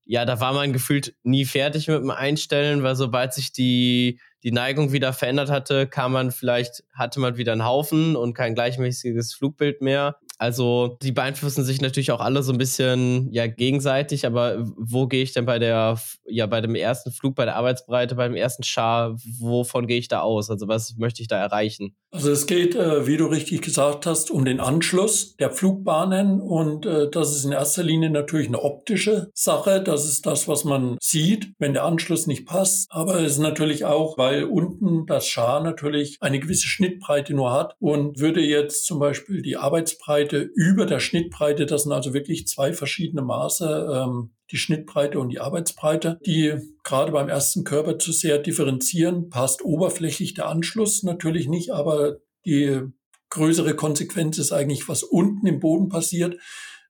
ja, 0.05 0.25
da 0.25 0.39
war 0.39 0.53
man 0.53 0.73
gefühlt 0.73 1.15
nie 1.23 1.45
fertig 1.45 1.87
mit 1.87 1.99
dem 1.99 2.09
Einstellen, 2.09 2.83
weil 2.83 2.95
sobald 2.95 3.33
sich 3.33 3.51
die 3.53 4.19
die 4.43 4.51
Neigung 4.51 4.91
wieder 4.91 5.13
verändert 5.13 5.49
hatte, 5.49 5.87
kam 5.87 6.13
man 6.13 6.31
vielleicht, 6.31 6.83
hatte 6.93 7.19
man 7.19 7.37
wieder 7.37 7.51
einen 7.51 7.65
Haufen 7.65 8.15
und 8.15 8.33
kein 8.33 8.55
gleichmäßiges 8.55 9.33
Flugbild 9.33 9.81
mehr. 9.81 10.17
Also 10.41 10.97
die 11.03 11.11
beeinflussen 11.11 11.63
sich 11.63 11.81
natürlich 11.81 12.11
auch 12.11 12.19
alle 12.19 12.41
so 12.41 12.51
ein 12.51 12.57
bisschen 12.57 13.31
ja 13.31 13.45
gegenseitig, 13.45 14.25
aber 14.25 14.65
wo 14.75 15.05
gehe 15.05 15.21
ich 15.21 15.33
denn 15.33 15.45
bei 15.45 15.59
der 15.59 16.01
ja 16.25 16.47
bei 16.47 16.61
dem 16.61 16.73
ersten 16.73 17.11
Flug, 17.11 17.35
bei 17.35 17.45
der 17.45 17.57
Arbeitsbreite, 17.57 18.15
beim 18.15 18.33
ersten 18.33 18.63
Char, 18.63 19.15
wovon 19.37 19.85
gehe 19.85 19.99
ich 19.99 20.07
da 20.07 20.21
aus? 20.21 20.49
Also 20.49 20.67
was 20.67 20.95
möchte 20.97 21.21
ich 21.21 21.27
da 21.27 21.37
erreichen? 21.37 21.95
Also 22.09 22.31
es 22.31 22.47
geht, 22.47 22.75
äh, 22.75 23.05
wie 23.05 23.17
du 23.17 23.27
richtig 23.27 23.61
gesagt 23.61 24.07
hast, 24.07 24.31
um 24.31 24.43
den 24.43 24.59
Anschluss 24.59 25.35
der 25.37 25.51
Flugbahnen 25.51 26.41
und 26.41 26.87
äh, 26.87 27.07
das 27.09 27.35
ist 27.35 27.45
in 27.45 27.51
erster 27.51 27.83
Linie 27.83 28.09
natürlich 28.09 28.47
eine 28.47 28.63
optische 28.63 29.29
Sache. 29.35 29.81
Das 29.81 30.05
ist 30.05 30.25
das, 30.25 30.47
was 30.47 30.65
man 30.65 30.97
sieht, 30.99 31.53
wenn 31.59 31.73
der 31.73 31.85
Anschluss 31.85 32.25
nicht 32.25 32.47
passt. 32.47 32.87
Aber 32.89 33.21
es 33.21 33.33
ist 33.33 33.37
natürlich 33.37 33.85
auch, 33.85 34.17
weil 34.17 34.45
unten 34.45 35.05
das 35.05 35.27
Char 35.27 35.61
natürlich 35.61 36.17
eine 36.19 36.39
gewisse 36.39 36.67
Schnittbreite 36.67 37.35
nur 37.35 37.53
hat 37.53 37.75
und 37.79 38.19
würde 38.19 38.41
jetzt 38.41 38.85
zum 38.85 38.97
Beispiel 38.97 39.43
die 39.43 39.55
Arbeitsbreite 39.55 40.30
Schnittbreite 40.31 40.51
über 40.55 40.85
der 40.85 40.99
Schnittbreite. 40.99 41.65
Das 41.65 41.83
sind 41.83 41.91
also 41.91 42.13
wirklich 42.13 42.47
zwei 42.47 42.73
verschiedene 42.73 43.21
Maße, 43.21 43.89
ähm, 43.93 44.31
die 44.51 44.57
Schnittbreite 44.57 45.19
und 45.19 45.29
die 45.29 45.39
Arbeitsbreite, 45.39 46.19
die 46.25 46.55
gerade 46.83 47.11
beim 47.11 47.29
ersten 47.29 47.63
Körper 47.63 47.99
zu 47.99 48.11
sehr 48.11 48.37
differenzieren. 48.37 49.29
Passt 49.29 49.63
oberflächlich 49.63 50.33
der 50.33 50.47
Anschluss 50.47 51.03
natürlich 51.03 51.47
nicht, 51.47 51.71
aber 51.71 52.17
die 52.45 52.81
größere 53.29 53.75
Konsequenz 53.75 54.37
ist 54.37 54.51
eigentlich, 54.51 54.87
was 54.87 55.03
unten 55.03 55.47
im 55.47 55.59
Boden 55.59 55.89
passiert. 55.89 56.37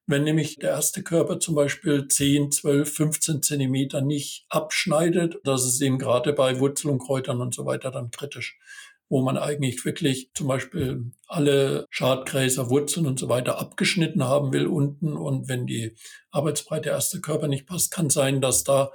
Wenn 0.07 0.23
nämlich 0.23 0.57
der 0.57 0.71
erste 0.71 1.03
Körper 1.03 1.39
zum 1.39 1.53
Beispiel 1.55 2.07
10, 2.07 2.51
12, 2.51 2.91
15 2.91 3.43
Zentimeter 3.43 4.01
nicht 4.01 4.45
abschneidet, 4.49 5.35
das 5.43 5.65
ist 5.65 5.79
eben 5.81 5.99
gerade 5.99 6.33
bei 6.33 6.59
Wurzel 6.59 6.89
und 6.89 6.99
Kräutern 6.99 7.39
und 7.39 7.53
so 7.53 7.65
weiter 7.65 7.91
dann 7.91 8.09
kritisch 8.09 8.57
wo 9.11 9.21
man 9.21 9.37
eigentlich 9.37 9.83
wirklich 9.83 10.31
zum 10.33 10.47
Beispiel 10.47 11.11
alle 11.27 11.85
Schadgräser, 11.89 12.69
Wurzeln 12.69 13.05
und 13.05 13.19
so 13.19 13.27
weiter 13.27 13.59
abgeschnitten 13.59 14.23
haben 14.23 14.53
will 14.53 14.67
unten. 14.67 15.17
Und 15.17 15.49
wenn 15.49 15.67
die 15.67 15.95
Arbeitsbreite 16.31 16.89
erster 16.89 17.19
Körper 17.19 17.49
nicht 17.49 17.67
passt, 17.67 17.91
kann 17.91 18.09
sein, 18.09 18.39
dass 18.39 18.63
da 18.63 18.91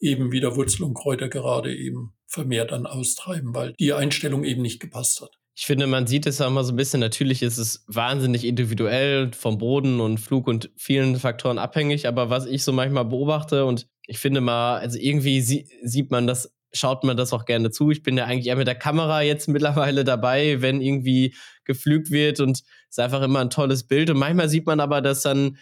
eben 0.00 0.32
wieder 0.32 0.56
Wurzel 0.56 0.82
und 0.82 0.94
Kräuter 0.94 1.28
gerade 1.28 1.72
eben 1.72 2.14
vermehrt 2.26 2.72
dann 2.72 2.84
austreiben, 2.84 3.54
weil 3.54 3.74
die 3.78 3.92
Einstellung 3.92 4.42
eben 4.42 4.62
nicht 4.62 4.80
gepasst 4.80 5.20
hat. 5.20 5.30
Ich 5.54 5.66
finde, 5.66 5.86
man 5.86 6.08
sieht 6.08 6.26
es 6.26 6.40
auch 6.40 6.50
mal 6.50 6.64
so 6.64 6.72
ein 6.72 6.76
bisschen, 6.76 6.98
natürlich 6.98 7.42
ist 7.42 7.58
es 7.58 7.84
wahnsinnig 7.86 8.44
individuell 8.44 9.30
vom 9.32 9.58
Boden 9.58 10.00
und 10.00 10.18
Flug 10.18 10.48
und 10.48 10.70
vielen 10.76 11.16
Faktoren 11.16 11.58
abhängig, 11.58 12.08
aber 12.08 12.28
was 12.28 12.46
ich 12.46 12.64
so 12.64 12.72
manchmal 12.72 13.04
beobachte 13.04 13.64
und 13.66 13.86
ich 14.06 14.18
finde 14.18 14.40
mal, 14.40 14.78
also 14.78 14.98
irgendwie 14.98 15.40
sie, 15.42 15.68
sieht 15.82 16.10
man 16.10 16.26
das 16.26 16.52
schaut 16.72 17.04
man 17.04 17.16
das 17.16 17.32
auch 17.32 17.44
gerne 17.44 17.70
zu. 17.70 17.90
Ich 17.90 18.02
bin 18.02 18.16
ja 18.16 18.24
eigentlich 18.24 18.46
eher 18.46 18.56
mit 18.56 18.66
der 18.66 18.74
Kamera 18.74 19.22
jetzt 19.22 19.48
mittlerweile 19.48 20.04
dabei, 20.04 20.60
wenn 20.62 20.80
irgendwie 20.80 21.34
geflügt 21.64 22.10
wird 22.10 22.40
und 22.40 22.58
es 22.58 22.64
ist 22.90 23.00
einfach 23.00 23.22
immer 23.22 23.40
ein 23.40 23.50
tolles 23.50 23.86
Bild. 23.86 24.10
Und 24.10 24.18
manchmal 24.18 24.48
sieht 24.48 24.66
man 24.66 24.80
aber, 24.80 25.00
dass 25.00 25.22
dann, 25.22 25.58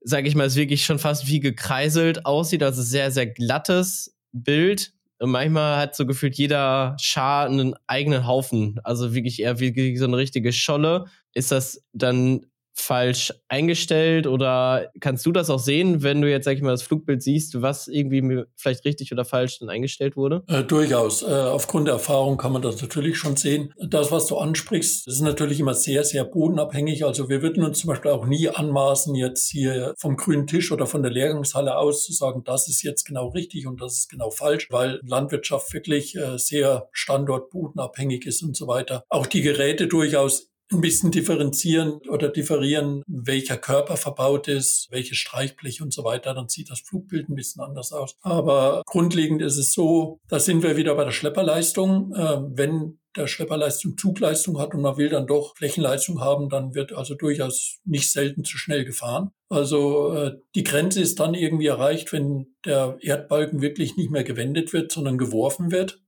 sage 0.00 0.28
ich 0.28 0.34
mal, 0.34 0.46
es 0.46 0.56
wirklich 0.56 0.84
schon 0.84 0.98
fast 0.98 1.26
wie 1.26 1.40
gekreiselt 1.40 2.26
aussieht, 2.26 2.62
also 2.62 2.82
sehr, 2.82 3.10
sehr 3.10 3.26
glattes 3.26 4.16
Bild. 4.32 4.92
Und 5.18 5.30
manchmal 5.30 5.76
hat 5.76 5.94
so 5.94 6.06
gefühlt 6.06 6.36
jeder 6.36 6.96
Schar 7.00 7.46
einen 7.46 7.74
eigenen 7.86 8.26
Haufen, 8.26 8.80
also 8.82 9.14
wirklich 9.14 9.40
eher 9.40 9.60
wie 9.60 9.96
so 9.96 10.06
eine 10.06 10.16
richtige 10.16 10.52
Scholle. 10.52 11.04
Ist 11.32 11.52
das 11.52 11.84
dann 11.92 12.46
falsch 12.74 13.32
eingestellt 13.48 14.26
oder 14.26 14.90
kannst 15.00 15.26
du 15.26 15.32
das 15.32 15.50
auch 15.50 15.58
sehen, 15.58 16.02
wenn 16.02 16.20
du 16.20 16.30
jetzt, 16.30 16.44
sag 16.44 16.56
ich 16.56 16.62
mal, 16.62 16.70
das 16.70 16.82
Flugbild 16.82 17.22
siehst, 17.22 17.60
was 17.60 17.88
irgendwie 17.88 18.44
vielleicht 18.56 18.84
richtig 18.84 19.12
oder 19.12 19.24
falsch 19.24 19.58
dann 19.58 19.68
eingestellt 19.68 20.16
wurde? 20.16 20.42
Äh, 20.48 20.64
durchaus. 20.64 21.22
Äh, 21.22 21.26
aufgrund 21.26 21.86
der 21.88 21.94
Erfahrung 21.94 22.38
kann 22.38 22.52
man 22.52 22.62
das 22.62 22.80
natürlich 22.80 23.18
schon 23.18 23.36
sehen. 23.36 23.72
Das, 23.78 24.10
was 24.10 24.26
du 24.26 24.38
ansprichst, 24.38 25.06
ist 25.06 25.20
natürlich 25.20 25.60
immer 25.60 25.74
sehr, 25.74 26.04
sehr 26.04 26.24
bodenabhängig. 26.24 27.04
Also 27.04 27.28
wir 27.28 27.42
würden 27.42 27.62
uns 27.64 27.80
zum 27.80 27.88
Beispiel 27.88 28.10
auch 28.10 28.26
nie 28.26 28.48
anmaßen, 28.48 29.14
jetzt 29.14 29.50
hier 29.50 29.94
vom 29.98 30.16
grünen 30.16 30.46
Tisch 30.46 30.72
oder 30.72 30.86
von 30.86 31.02
der 31.02 31.12
Lehrgangshalle 31.12 31.76
aus 31.76 32.04
zu 32.04 32.12
sagen, 32.12 32.42
das 32.44 32.68
ist 32.68 32.82
jetzt 32.82 33.04
genau 33.04 33.28
richtig 33.28 33.66
und 33.66 33.80
das 33.80 33.98
ist 33.98 34.08
genau 34.08 34.30
falsch, 34.30 34.68
weil 34.70 35.00
Landwirtschaft 35.04 35.72
wirklich 35.74 36.16
äh, 36.16 36.38
sehr 36.38 36.88
standortbodenabhängig 36.92 38.26
ist 38.26 38.42
und 38.42 38.56
so 38.56 38.66
weiter. 38.66 39.04
Auch 39.08 39.26
die 39.26 39.42
Geräte 39.42 39.86
durchaus 39.86 40.51
ein 40.72 40.80
bisschen 40.80 41.10
differenzieren 41.10 42.00
oder 42.08 42.28
differieren, 42.28 43.02
welcher 43.06 43.56
Körper 43.56 43.96
verbaut 43.96 44.48
ist, 44.48 44.88
welches 44.90 45.18
Streichblech 45.18 45.82
und 45.82 45.92
so 45.92 46.04
weiter, 46.04 46.34
dann 46.34 46.48
sieht 46.48 46.70
das 46.70 46.80
Flugbild 46.80 47.28
ein 47.28 47.34
bisschen 47.34 47.62
anders 47.62 47.92
aus. 47.92 48.16
Aber 48.22 48.82
grundlegend 48.86 49.42
ist 49.42 49.58
es 49.58 49.72
so, 49.72 50.18
da 50.28 50.38
sind 50.38 50.62
wir 50.62 50.76
wieder 50.76 50.94
bei 50.94 51.04
der 51.04 51.12
Schlepperleistung. 51.12 52.14
Äh, 52.14 52.38
wenn 52.56 52.98
der 53.16 53.26
Schlepperleistung 53.26 53.96
Zugleistung 53.98 54.58
hat 54.58 54.74
und 54.74 54.80
man 54.80 54.96
will 54.96 55.10
dann 55.10 55.26
doch 55.26 55.56
Flächenleistung 55.56 56.20
haben, 56.20 56.48
dann 56.48 56.74
wird 56.74 56.92
also 56.92 57.14
durchaus 57.14 57.78
nicht 57.84 58.10
selten 58.10 58.44
zu 58.44 58.56
schnell 58.56 58.84
gefahren. 58.84 59.30
Also 59.48 60.14
äh, 60.14 60.38
die 60.54 60.64
Grenze 60.64 61.02
ist 61.02 61.20
dann 61.20 61.34
irgendwie 61.34 61.66
erreicht, 61.66 62.12
wenn 62.12 62.54
der 62.64 62.96
Erdbalken 63.00 63.60
wirklich 63.60 63.96
nicht 63.96 64.10
mehr 64.10 64.24
gewendet 64.24 64.72
wird, 64.72 64.92
sondern 64.92 65.18
geworfen 65.18 65.70
wird. 65.70 66.01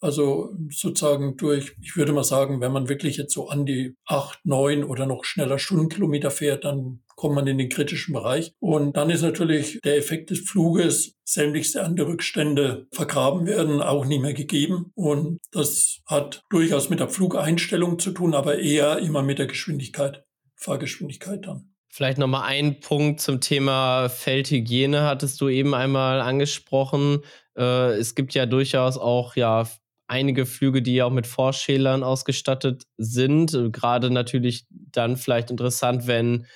Also 0.00 0.54
sozusagen 0.70 1.36
durch, 1.36 1.74
ich 1.82 1.96
würde 1.96 2.12
mal 2.12 2.24
sagen, 2.24 2.60
wenn 2.60 2.72
man 2.72 2.88
wirklich 2.88 3.16
jetzt 3.16 3.34
so 3.34 3.48
an 3.48 3.66
die 3.66 3.96
acht, 4.06 4.38
neun 4.44 4.84
oder 4.84 5.06
noch 5.06 5.24
schneller 5.24 5.58
Stundenkilometer 5.58 6.30
fährt, 6.30 6.64
dann 6.64 7.00
kommt 7.16 7.34
man 7.34 7.46
in 7.48 7.58
den 7.58 7.68
kritischen 7.68 8.14
Bereich. 8.14 8.52
Und 8.60 8.96
dann 8.96 9.10
ist 9.10 9.22
natürlich 9.22 9.80
der 9.82 9.96
Effekt 9.96 10.30
des 10.30 10.40
Fluges, 10.40 11.16
sämtlichste 11.24 11.82
andere 11.82 12.08
Rückstände 12.08 12.86
vergraben 12.92 13.44
werden, 13.46 13.82
auch 13.82 14.06
nicht 14.06 14.22
mehr 14.22 14.34
gegeben. 14.34 14.92
Und 14.94 15.40
das 15.50 16.00
hat 16.06 16.42
durchaus 16.48 16.90
mit 16.90 17.00
der 17.00 17.08
Flugeinstellung 17.08 17.98
zu 17.98 18.12
tun, 18.12 18.34
aber 18.34 18.58
eher 18.58 18.98
immer 18.98 19.22
mit 19.22 19.40
der 19.40 19.46
Geschwindigkeit, 19.46 20.24
Fahrgeschwindigkeit 20.54 21.44
dann. 21.44 21.74
Vielleicht 21.90 22.18
nochmal 22.18 22.42
ein 22.42 22.80
Punkt 22.80 23.20
zum 23.20 23.40
Thema 23.40 24.08
Feldhygiene 24.08 25.02
hattest 25.02 25.40
du 25.40 25.48
eben 25.48 25.74
einmal 25.74 26.20
angesprochen. 26.20 27.24
Äh, 27.56 27.94
es 27.94 28.14
gibt 28.14 28.34
ja 28.34 28.46
durchaus 28.46 28.98
auch 28.98 29.34
ja 29.36 29.66
einige 30.08 30.46
Flüge, 30.46 30.82
die 30.82 30.96
ja 30.96 31.04
auch 31.04 31.12
mit 31.12 31.26
Vorschälern 31.26 32.02
ausgestattet 32.02 32.84
sind. 32.96 33.56
Gerade 33.72 34.10
natürlich 34.10 34.66
dann 34.70 35.16
vielleicht 35.16 35.50
interessant, 35.50 36.06
wenn 36.06 36.46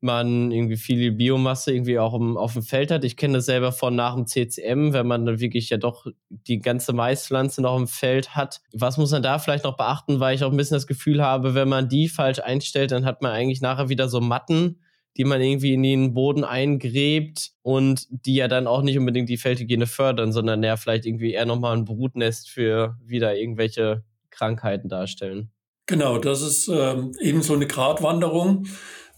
man 0.00 0.50
irgendwie 0.50 0.76
viel 0.76 1.12
Biomasse 1.12 1.72
irgendwie 1.72 1.98
auch 1.98 2.14
im, 2.14 2.36
auf 2.36 2.52
dem 2.52 2.62
Feld 2.62 2.90
hat. 2.90 3.04
Ich 3.04 3.16
kenne 3.16 3.38
das 3.38 3.46
selber 3.46 3.72
von 3.72 3.94
nach 3.94 4.14
dem 4.14 4.26
CCM, 4.26 4.92
wenn 4.92 5.06
man 5.06 5.24
dann 5.24 5.40
wirklich 5.40 5.70
ja 5.70 5.78
doch 5.78 6.06
die 6.28 6.60
ganze 6.60 6.92
Maispflanze 6.92 7.62
noch 7.62 7.76
im 7.76 7.86
Feld 7.86 8.34
hat. 8.34 8.60
Was 8.72 8.98
muss 8.98 9.10
man 9.10 9.22
da 9.22 9.38
vielleicht 9.38 9.64
noch 9.64 9.76
beachten, 9.76 10.20
weil 10.20 10.34
ich 10.34 10.44
auch 10.44 10.50
ein 10.50 10.56
bisschen 10.56 10.76
das 10.76 10.86
Gefühl 10.86 11.22
habe, 11.22 11.54
wenn 11.54 11.68
man 11.68 11.88
die 11.88 12.08
falsch 12.08 12.40
einstellt, 12.40 12.92
dann 12.92 13.04
hat 13.04 13.22
man 13.22 13.32
eigentlich 13.32 13.60
nachher 13.60 13.88
wieder 13.88 14.08
so 14.08 14.20
Matten, 14.20 14.80
die 15.16 15.24
man 15.24 15.40
irgendwie 15.40 15.74
in 15.74 15.82
den 15.82 16.14
Boden 16.14 16.44
eingräbt 16.44 17.52
und 17.62 18.06
die 18.10 18.34
ja 18.34 18.48
dann 18.48 18.66
auch 18.66 18.82
nicht 18.82 18.98
unbedingt 18.98 19.28
die 19.28 19.38
Feldhygiene 19.38 19.86
fördern, 19.86 20.32
sondern 20.32 20.62
ja 20.62 20.76
vielleicht 20.76 21.06
irgendwie 21.06 21.32
eher 21.32 21.46
nochmal 21.46 21.76
ein 21.76 21.84
Brutnest 21.84 22.50
für 22.50 22.96
wieder 23.04 23.36
irgendwelche 23.36 24.04
Krankheiten 24.30 24.88
darstellen. 24.88 25.50
Genau, 25.86 26.18
das 26.18 26.42
ist 26.42 26.68
ähm, 26.68 27.12
eben 27.20 27.42
so 27.42 27.54
eine 27.54 27.66
Gratwanderung, 27.66 28.66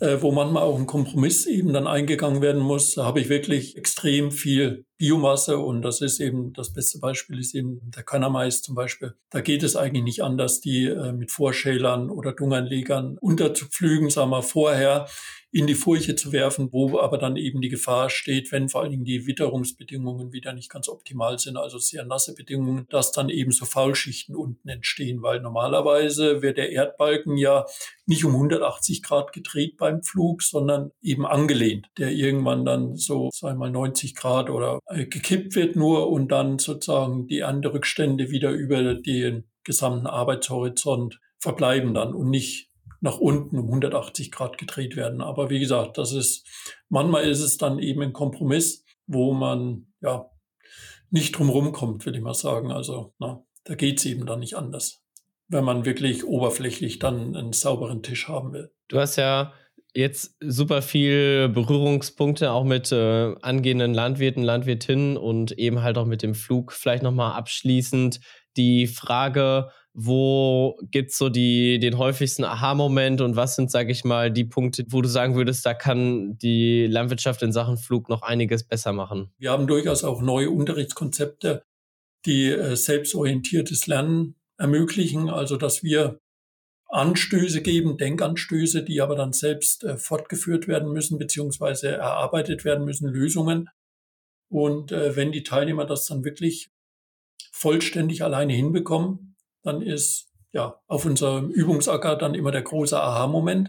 äh, 0.01 0.19
wo 0.21 0.33
manchmal 0.33 0.63
auch 0.63 0.79
ein 0.79 0.87
Kompromiss 0.87 1.47
eben 1.47 1.73
dann 1.73 1.87
eingegangen 1.87 2.43
werden 2.43 2.63
muss. 2.63 2.95
Da 2.95 3.05
habe 3.05 3.21
ich 3.21 3.29
wirklich 3.29 3.77
extrem 3.77 4.31
viel 4.31 4.85
Biomasse 4.99 5.59
und 5.59 5.83
das 5.83 6.01
ist 6.01 6.21
eben, 6.21 6.53
das 6.53 6.73
beste 6.73 6.99
Beispiel 6.99 7.39
ist 7.39 7.55
eben 7.55 7.81
der 7.85 8.03
Kannermais 8.03 8.63
zum 8.63 8.75
Beispiel. 8.75 9.15
Da 9.31 9.41
geht 9.41 9.63
es 9.63 9.77
eigentlich 9.77 10.05
nicht 10.05 10.23
anders, 10.23 10.61
die 10.61 10.87
äh, 10.87 11.13
mit 11.13 11.31
Vorschälern 11.31 12.11
oder 12.11 12.33
Dunganlegern 12.33 13.17
unterzupflügen, 13.19 14.11
sagen 14.11 14.31
wir 14.31 14.43
vorher 14.43 15.07
in 15.51 15.67
die 15.67 15.75
Furche 15.75 16.15
zu 16.15 16.33
werfen, 16.33 16.69
wo 16.73 16.99
aber 16.99 17.17
dann 17.17 17.37
eben 17.37 17.63
die 17.63 17.71
Gefahr 17.71 18.11
steht, 18.11 18.53
wenn 18.53 18.69
vor 18.69 18.83
allen 18.83 18.91
Dingen 18.91 19.05
die 19.05 19.27
Witterungsbedingungen 19.27 20.33
wieder 20.33 20.53
nicht 20.53 20.71
ganz 20.71 20.89
optimal 20.89 21.39
sind, 21.39 21.57
also 21.57 21.79
sehr 21.79 22.05
nasse 22.05 22.35
Bedingungen, 22.35 22.87
dass 22.91 23.13
dann 23.13 23.31
eben 23.31 23.51
so 23.51 23.65
Faulschichten 23.65 24.37
unten 24.37 24.69
entstehen, 24.69 25.23
weil 25.23 25.41
normalerweise 25.41 26.43
wird 26.43 26.59
der 26.59 26.71
Erdbalken 26.71 27.39
ja 27.39 27.65
nicht 28.05 28.25
um 28.27 28.35
180 28.35 29.03
Grad 29.03 29.33
gedreht 29.33 29.79
beim 29.89 30.03
Flug, 30.03 30.43
sondern 30.43 30.91
eben 31.03 31.27
angelehnt, 31.27 31.89
der 31.99 32.13
irgendwann 32.13 32.65
dann 32.65 32.97
so, 32.97 33.31
sagen 33.33 33.59
wir 33.59 33.67
mal 33.67 33.71
90 33.71 34.15
Grad 34.15 34.51
oder 34.51 34.81
äh, 34.87 35.07
gekippt 35.07 35.55
wird 35.55 35.77
nur 35.77 36.11
und 36.11 36.31
dann 36.31 36.59
sozusagen 36.59 37.27
die 37.27 37.43
anderen 37.43 37.77
Rückstände 37.77 38.31
wieder 38.31 38.51
über 38.51 38.95
den 38.95 39.45
gesamten 39.65 40.07
Arbeitshorizont 40.07 41.21
verbleiben 41.39 41.95
dann 41.95 42.15
und 42.15 42.31
nicht 42.31 42.69
nach 43.01 43.19
unten 43.19 43.59
um 43.59 43.67
180 43.67 44.33
Grad 44.33 44.59
gedreht 44.59 44.97
werden. 44.97 45.21
Aber 45.21 45.51
wie 45.51 45.61
gesagt, 45.61 45.99
das 45.99 46.13
ist, 46.13 46.47
manchmal 46.89 47.25
ist 47.25 47.41
es 47.41 47.57
dann 47.57 47.79
eben 47.79 48.03
ein 48.03 48.13
Kompromiss, 48.13 48.85
wo 49.07 49.33
man, 49.33 49.87
ja, 50.01 50.31
nicht 51.11 51.39
drumherum 51.39 51.73
kommt, 51.73 52.05
will 52.05 52.17
ich 52.17 52.21
mal 52.21 52.35
sagen. 52.35 52.73
Also, 52.73 53.15
na, 53.19 53.43
da 53.65 53.75
geht's 53.77 54.05
eben 54.05 54.27
dann 54.27 54.41
nicht 54.41 54.57
anders, 54.57 55.03
wenn 55.47 55.65
man 55.65 55.85
wirklich 55.85 56.27
oberflächlich 56.27 56.99
dann 56.99 57.37
einen 57.37 57.53
sauberen 57.53 58.03
Tisch 58.03 58.29
haben 58.29 58.53
will. 58.53 58.73
Du 58.89 58.99
hast 58.99 59.17
ja 59.17 59.53
jetzt 59.95 60.37
super 60.41 60.83
viel 60.83 61.49
Berührungspunkte 61.49 62.53
auch 62.53 62.65
mit 62.65 62.93
äh, 62.93 63.35
angehenden 63.43 63.95
Landwirten, 63.95 64.43
Landwirtinnen 64.43 65.17
und 65.17 65.53
eben 65.53 65.83
halt 65.83 65.99
auch 65.99 66.07
mit 66.07 66.23
dem 66.23 66.35
Flug. 66.35 66.73
Vielleicht 66.73 67.03
nochmal 67.03 67.33
abschließend 67.33 68.21
die 68.57 68.87
Frage, 68.87 69.71
wo 69.95 70.79
gibt 70.91 71.11
es 71.11 71.19
so 71.19 71.29
die, 71.29 71.79
den 71.81 71.99
häufigsten 71.99 72.45
Aha-Moment 72.45 73.21
und 73.21 73.35
was 73.35 73.57
sind, 73.57 73.71
sage 73.71 73.91
ich 73.91 74.05
mal, 74.05 74.31
die 74.31 74.45
Punkte, 74.45 74.85
wo 74.91 75.03
du 75.03 75.09
sagen 75.09 75.35
würdest, 75.35 75.67
da 75.67 75.75
kann 75.75 76.39
die 76.39 76.87
Landwirtschaft 76.87 77.43
in 77.43 77.53
Sachen 77.53 77.79
Flug 77.79 78.09
noch 78.09 78.23
einiges 78.23 78.65
besser 78.65 78.93
machen? 78.93 79.33
Wir 79.39 79.51
haben 79.51 79.67
durchaus 79.67 80.05
auch 80.05 80.23
neue 80.23 80.51
Unterrichtskonzepte, 80.51 81.65
die 82.27 82.47
äh, 82.47 82.77
selbstorientiertes 82.77 83.87
Lernen 83.87 84.37
ermöglichen, 84.57 85.31
also 85.31 85.57
dass 85.57 85.83
wir 85.83 86.21
Anstöße 86.89 87.61
geben, 87.63 87.99
Denkanstöße, 87.99 88.83
die 88.83 89.01
aber 89.01 89.15
dann 89.15 89.33
selbst 89.33 89.85
äh, 89.85 89.97
fortgeführt 89.99 90.69
werden 90.69 90.93
müssen, 90.93 91.19
beziehungsweise 91.19 91.89
erarbeitet 91.89 92.65
werden 92.65 92.85
müssen, 92.85 93.09
Lösungen. 93.09 93.69
Und 94.51 94.93
äh, 94.93 95.15
wenn 95.15 95.33
die 95.33 95.43
Teilnehmer 95.43 95.85
das 95.85 96.07
dann 96.07 96.25
wirklich 96.25 96.71
vollständig 97.53 98.25
alleine 98.25 98.55
hinbekommen, 98.55 99.37
dann 99.63 99.83
ist 99.83 100.29
ja 100.53 100.81
auf 100.87 101.05
unserem 101.05 101.51
Übungsacker 101.51 102.17
dann 102.17 102.35
immer 102.35 102.53
der 102.53 102.63
große 102.63 102.99
Aha-Moment. 102.99 103.69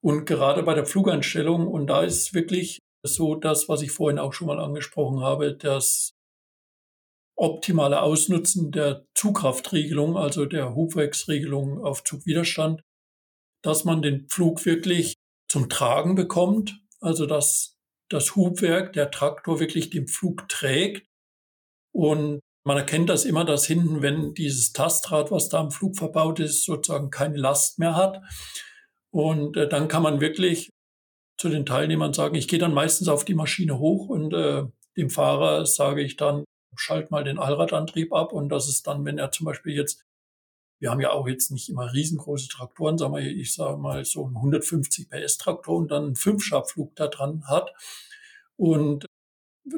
Und 0.00 0.26
gerade 0.26 0.62
bei 0.62 0.74
der 0.74 0.86
Flugeinstellung, 0.86 1.66
und 1.66 1.88
da 1.88 2.02
ist 2.02 2.34
wirklich 2.34 2.78
so 3.02 3.34
das, 3.34 3.68
was 3.68 3.82
ich 3.82 3.90
vorhin 3.90 4.18
auch 4.18 4.32
schon 4.32 4.46
mal 4.46 4.60
angesprochen 4.60 5.20
habe, 5.20 5.54
das 5.56 6.12
optimale 7.36 8.02
Ausnutzen 8.02 8.70
der 8.70 9.06
Zugkraftregelung, 9.14 10.16
also 10.16 10.46
der 10.46 10.74
Hubwerksregelung 10.74 11.84
auf 11.84 12.04
Zugwiderstand, 12.04 12.82
dass 13.62 13.84
man 13.84 14.02
den 14.02 14.28
Flug 14.28 14.64
wirklich 14.64 15.14
zum 15.48 15.68
Tragen 15.68 16.14
bekommt, 16.14 16.80
also 17.00 17.26
dass 17.26 17.76
das 18.10 18.36
Hubwerk, 18.36 18.92
der 18.92 19.10
Traktor 19.10 19.60
wirklich 19.60 19.90
den 19.90 20.06
Flug 20.06 20.48
trägt 20.48 21.06
und 21.92 22.40
man 22.66 22.78
erkennt 22.78 23.10
das 23.10 23.24
immer, 23.24 23.44
dass 23.44 23.66
hinten, 23.66 24.00
wenn 24.00 24.32
dieses 24.34 24.72
Tastrad, 24.72 25.30
was 25.30 25.50
da 25.50 25.60
am 25.60 25.70
Flug 25.70 25.96
verbaut 25.96 26.40
ist, 26.40 26.64
sozusagen 26.64 27.10
keine 27.10 27.36
Last 27.36 27.78
mehr 27.78 27.94
hat. 27.94 28.22
Und 29.12 29.56
äh, 29.56 29.68
dann 29.68 29.86
kann 29.86 30.02
man 30.02 30.20
wirklich 30.20 30.70
zu 31.38 31.50
den 31.50 31.66
Teilnehmern 31.66 32.14
sagen, 32.14 32.36
ich 32.36 32.48
gehe 32.48 32.58
dann 32.58 32.72
meistens 32.72 33.08
auf 33.08 33.24
die 33.24 33.34
Maschine 33.34 33.78
hoch 33.78 34.08
und 34.08 34.32
äh, 34.32 34.64
dem 34.96 35.10
Fahrer 35.10 35.66
sage 35.66 36.02
ich 36.02 36.16
dann, 36.16 36.44
schalt 36.76 37.10
mal 37.10 37.24
den 37.24 37.38
Allradantrieb 37.38 38.12
ab. 38.12 38.32
Und 38.32 38.48
das 38.48 38.68
ist 38.68 38.86
dann, 38.86 39.04
wenn 39.04 39.18
er 39.18 39.30
zum 39.30 39.46
Beispiel 39.46 39.74
jetzt, 39.74 40.04
wir 40.80 40.90
haben 40.90 41.00
ja 41.00 41.10
auch 41.10 41.28
jetzt 41.28 41.50
nicht 41.50 41.68
immer 41.68 41.92
riesengroße 41.92 42.48
Traktoren, 42.48 42.98
sagen 42.98 43.14
wir, 43.14 43.22
ich 43.22 43.54
sage 43.54 43.78
mal 43.78 44.04
so 44.04 44.26
ein 44.26 44.36
150 44.36 45.08
PS 45.08 45.38
Traktor 45.38 45.76
und 45.76 45.90
dann 45.90 46.04
einen 46.04 46.16
Fünfschabflug 46.16 46.94
da 46.96 47.08
dran 47.08 47.44
hat. 47.48 47.72
Und 48.56 49.06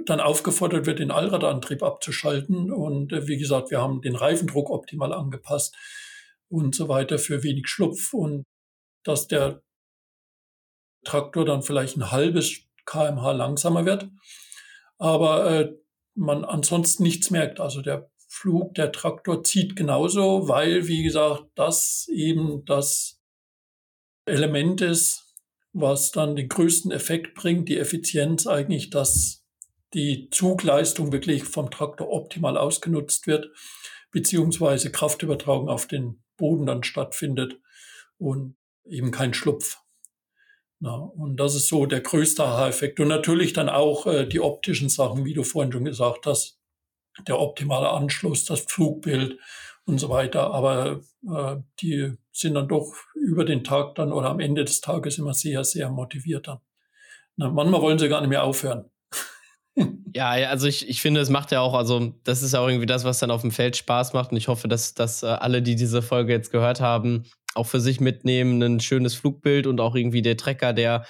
dann 0.04 0.20
aufgefordert 0.20 0.86
wird, 0.86 0.98
den 0.98 1.10
Allradantrieb 1.10 1.82
abzuschalten. 1.82 2.72
Und 2.72 3.12
äh, 3.12 3.28
wie 3.28 3.38
gesagt, 3.38 3.70
wir 3.70 3.80
haben 3.80 4.02
den 4.02 4.16
Reifendruck 4.16 4.70
optimal 4.70 5.12
angepasst 5.12 5.76
und 6.48 6.74
so 6.74 6.88
weiter 6.88 7.18
für 7.18 7.42
wenig 7.42 7.68
Schlupf 7.68 8.12
und 8.12 8.44
dass 9.04 9.28
der 9.28 9.62
Traktor 11.04 11.44
dann 11.44 11.62
vielleicht 11.62 11.96
ein 11.96 12.10
halbes 12.10 12.66
kmh 12.84 13.32
langsamer 13.32 13.84
wird, 13.84 14.08
aber 14.98 15.50
äh, 15.50 15.74
man 16.16 16.44
ansonsten 16.44 17.02
nichts 17.02 17.30
merkt. 17.30 17.60
Also 17.60 17.82
der 17.82 18.10
Flug, 18.28 18.74
der 18.74 18.92
Traktor 18.92 19.44
zieht 19.44 19.76
genauso, 19.76 20.48
weil, 20.48 20.88
wie 20.88 21.02
gesagt, 21.02 21.44
das 21.54 22.08
eben 22.12 22.64
das 22.64 23.20
Element 24.26 24.80
ist, 24.80 25.34
was 25.72 26.10
dann 26.10 26.36
den 26.36 26.48
größten 26.48 26.90
Effekt 26.90 27.34
bringt, 27.34 27.68
die 27.68 27.78
Effizienz 27.78 28.46
eigentlich, 28.46 28.90
dass 28.90 29.44
die 29.94 30.28
Zugleistung 30.30 31.12
wirklich 31.12 31.44
vom 31.44 31.70
Traktor 31.70 32.10
optimal 32.10 32.56
ausgenutzt 32.56 33.26
wird, 33.26 33.50
beziehungsweise 34.10 34.90
Kraftübertragung 34.90 35.68
auf 35.68 35.86
den 35.86 36.22
Boden 36.36 36.66
dann 36.66 36.82
stattfindet 36.82 37.60
und 38.18 38.56
eben 38.84 39.10
kein 39.10 39.34
Schlupf. 39.34 39.78
Ja, 40.86 40.92
und 40.92 41.36
das 41.38 41.56
ist 41.56 41.66
so 41.66 41.84
der 41.84 42.00
größte 42.00 42.44
Aha-Effekt. 42.44 43.00
Und 43.00 43.08
natürlich 43.08 43.52
dann 43.52 43.68
auch 43.68 44.06
äh, 44.06 44.24
die 44.24 44.38
optischen 44.38 44.88
Sachen, 44.88 45.24
wie 45.24 45.34
du 45.34 45.42
vorhin 45.42 45.72
schon 45.72 45.84
gesagt 45.84 46.26
hast, 46.26 46.60
der 47.26 47.40
optimale 47.40 47.90
Anschluss, 47.90 48.44
das 48.44 48.60
Flugbild 48.60 49.36
und 49.84 49.98
so 49.98 50.10
weiter. 50.10 50.52
Aber 50.54 51.00
äh, 51.28 51.56
die 51.80 52.12
sind 52.30 52.54
dann 52.54 52.68
doch 52.68 52.94
über 53.16 53.44
den 53.44 53.64
Tag 53.64 53.96
dann 53.96 54.12
oder 54.12 54.30
am 54.30 54.38
Ende 54.38 54.64
des 54.64 54.80
Tages 54.80 55.18
immer 55.18 55.34
sehr, 55.34 55.64
sehr 55.64 55.90
motiviert 55.90 56.46
dann. 56.46 56.58
Na, 57.34 57.50
manchmal 57.50 57.82
wollen 57.82 57.98
sie 57.98 58.08
gar 58.08 58.20
nicht 58.20 58.30
mehr 58.30 58.44
aufhören. 58.44 58.88
Ja, 60.14 60.30
also 60.30 60.66
ich, 60.66 60.88
ich 60.88 61.02
finde, 61.02 61.20
es 61.20 61.28
macht 61.28 61.52
ja 61.52 61.60
auch, 61.60 61.74
also 61.74 62.14
das 62.24 62.42
ist 62.42 62.54
ja 62.54 62.60
auch 62.60 62.68
irgendwie 62.68 62.86
das, 62.86 63.04
was 63.04 63.18
dann 63.18 63.30
auf 63.30 63.42
dem 63.42 63.50
Feld 63.50 63.76
Spaß 63.76 64.14
macht. 64.14 64.30
Und 64.30 64.38
ich 64.38 64.48
hoffe, 64.48 64.66
dass, 64.66 64.94
dass 64.94 65.22
äh, 65.22 65.26
alle, 65.26 65.60
die 65.60 65.76
diese 65.76 66.00
Folge 66.00 66.32
jetzt 66.32 66.50
gehört 66.50 66.80
haben, 66.80 67.24
auch 67.56 67.66
für 67.66 67.80
sich 67.80 68.00
mitnehmen, 68.00 68.62
ein 68.62 68.80
schönes 68.80 69.14
Flugbild 69.14 69.66
und 69.66 69.80
auch 69.80 69.94
irgendwie 69.94 70.22
der 70.22 70.36
Trecker, 70.36 70.72
der 70.72 71.04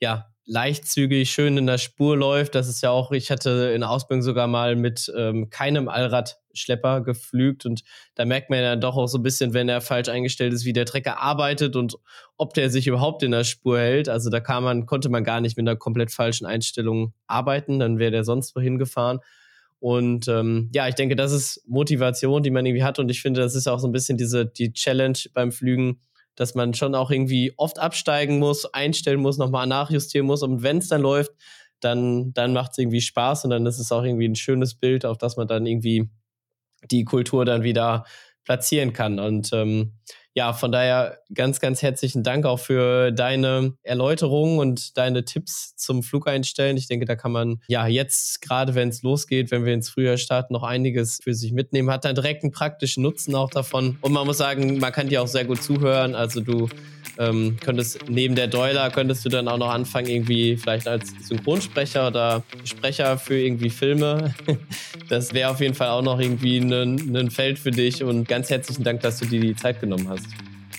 ja 0.00 0.26
leichtzügig 0.46 1.30
schön 1.30 1.56
in 1.56 1.66
der 1.66 1.78
Spur 1.78 2.16
läuft. 2.16 2.54
Das 2.54 2.68
ist 2.68 2.82
ja 2.82 2.90
auch, 2.90 3.12
ich 3.12 3.30
hatte 3.30 3.72
in 3.74 3.82
Ausbildung 3.82 4.22
sogar 4.22 4.46
mal 4.46 4.76
mit 4.76 5.10
ähm, 5.16 5.48
keinem 5.48 5.88
Allradschlepper 5.88 7.00
geflügt 7.00 7.64
und 7.64 7.82
da 8.14 8.24
merkt 8.24 8.50
man 8.50 8.58
ja 8.60 8.76
doch 8.76 8.96
auch 8.96 9.06
so 9.06 9.18
ein 9.18 9.22
bisschen, 9.22 9.54
wenn 9.54 9.68
er 9.68 9.80
falsch 9.80 10.08
eingestellt 10.08 10.52
ist, 10.52 10.64
wie 10.64 10.74
der 10.74 10.84
Trecker 10.86 11.20
arbeitet 11.20 11.76
und 11.76 11.96
ob 12.36 12.52
der 12.54 12.68
sich 12.68 12.86
überhaupt 12.86 13.22
in 13.22 13.30
der 13.30 13.44
Spur 13.44 13.78
hält. 13.78 14.08
Also 14.08 14.28
da 14.28 14.60
man, 14.60 14.86
konnte 14.86 15.08
man 15.08 15.24
gar 15.24 15.40
nicht 15.40 15.56
mit 15.56 15.66
einer 15.66 15.76
komplett 15.76 16.12
falschen 16.12 16.46
Einstellung 16.46 17.14
arbeiten, 17.26 17.78
dann 17.78 17.98
wäre 17.98 18.10
der 18.10 18.24
sonst 18.24 18.54
wohin 18.54 18.78
gefahren. 18.78 19.20
Und 19.84 20.28
ähm, 20.28 20.70
ja, 20.72 20.88
ich 20.88 20.94
denke, 20.94 21.14
das 21.14 21.30
ist 21.30 21.62
Motivation, 21.66 22.42
die 22.42 22.50
man 22.50 22.64
irgendwie 22.64 22.84
hat. 22.84 22.98
Und 22.98 23.10
ich 23.10 23.20
finde, 23.20 23.42
das 23.42 23.54
ist 23.54 23.66
auch 23.66 23.78
so 23.78 23.86
ein 23.86 23.92
bisschen 23.92 24.16
diese 24.16 24.46
die 24.46 24.72
Challenge 24.72 25.18
beim 25.34 25.52
Flügen, 25.52 26.00
dass 26.36 26.54
man 26.54 26.72
schon 26.72 26.94
auch 26.94 27.10
irgendwie 27.10 27.52
oft 27.58 27.78
absteigen 27.78 28.38
muss, 28.38 28.64
einstellen 28.64 29.20
muss, 29.20 29.36
nochmal 29.36 29.66
nachjustieren 29.66 30.26
muss. 30.26 30.42
Und 30.42 30.62
wenn 30.62 30.78
es 30.78 30.88
dann 30.88 31.02
läuft, 31.02 31.32
dann, 31.80 32.32
dann 32.32 32.54
macht 32.54 32.70
es 32.70 32.78
irgendwie 32.78 33.02
Spaß 33.02 33.44
und 33.44 33.50
dann 33.50 33.66
ist 33.66 33.78
es 33.78 33.92
auch 33.92 34.04
irgendwie 34.04 34.26
ein 34.26 34.36
schönes 34.36 34.74
Bild, 34.74 35.04
auf 35.04 35.18
das 35.18 35.36
man 35.36 35.48
dann 35.48 35.66
irgendwie 35.66 36.08
die 36.90 37.04
Kultur 37.04 37.44
dann 37.44 37.62
wieder 37.62 38.06
platzieren 38.44 38.94
kann. 38.94 39.18
Und 39.18 39.50
ähm, 39.52 39.98
ja, 40.34 40.52
von 40.52 40.72
daher 40.72 41.20
ganz, 41.32 41.60
ganz 41.60 41.80
herzlichen 41.80 42.24
Dank 42.24 42.44
auch 42.44 42.58
für 42.58 43.12
deine 43.12 43.74
Erläuterungen 43.84 44.58
und 44.58 44.98
deine 44.98 45.24
Tipps 45.24 45.76
zum 45.76 46.02
Flug 46.02 46.26
einstellen. 46.26 46.76
Ich 46.76 46.88
denke, 46.88 47.06
da 47.06 47.14
kann 47.14 47.30
man 47.30 47.60
ja 47.68 47.86
jetzt, 47.86 48.42
gerade 48.42 48.74
wenn 48.74 48.88
es 48.88 49.02
losgeht, 49.02 49.52
wenn 49.52 49.64
wir 49.64 49.72
ins 49.72 49.90
Frühjahr 49.90 50.16
starten, 50.16 50.52
noch 50.52 50.64
einiges 50.64 51.20
für 51.22 51.34
sich 51.34 51.52
mitnehmen. 51.52 51.88
Hat 51.88 52.04
dann 52.04 52.16
direkt 52.16 52.42
einen 52.42 52.50
praktischen 52.50 53.04
Nutzen 53.04 53.34
auch 53.36 53.50
davon. 53.50 53.96
Und 54.00 54.12
man 54.12 54.26
muss 54.26 54.38
sagen, 54.38 54.78
man 54.78 54.92
kann 54.92 55.08
dir 55.08 55.22
auch 55.22 55.28
sehr 55.28 55.44
gut 55.44 55.62
zuhören. 55.62 56.16
Also 56.16 56.40
du 56.40 56.68
ähm, 57.18 57.56
könntest 57.60 58.08
neben 58.08 58.34
der 58.34 58.48
Doiler 58.48 58.90
könntest 58.90 59.24
du 59.24 59.28
dann 59.28 59.48
auch 59.48 59.58
noch 59.58 59.70
anfangen, 59.70 60.08
irgendwie 60.08 60.56
vielleicht 60.56 60.88
als 60.88 61.12
Synchronsprecher 61.22 62.08
oder 62.08 62.42
Sprecher 62.64 63.18
für 63.18 63.38
irgendwie 63.38 63.70
Filme. 63.70 64.34
Das 65.10 65.34
wäre 65.34 65.50
auf 65.50 65.60
jeden 65.60 65.74
Fall 65.74 65.90
auch 65.90 66.00
noch 66.00 66.18
irgendwie 66.18 66.56
ein, 66.56 67.14
ein 67.14 67.30
Feld 67.30 67.58
für 67.58 67.70
dich 67.70 68.02
und 68.02 68.26
ganz 68.26 68.48
herzlichen 68.48 68.84
Dank, 68.84 69.02
dass 69.02 69.18
du 69.18 69.26
dir 69.26 69.38
die 69.38 69.54
Zeit 69.54 69.78
genommen 69.78 70.08
hast. 70.08 70.23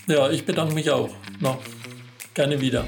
Ja, 0.06 0.30
ich 0.30 0.44
bedanke 0.44 0.74
mich 0.74 0.90
auch. 0.90 1.10
No. 1.40 1.58
Gerne 2.34 2.60
wieder. 2.60 2.84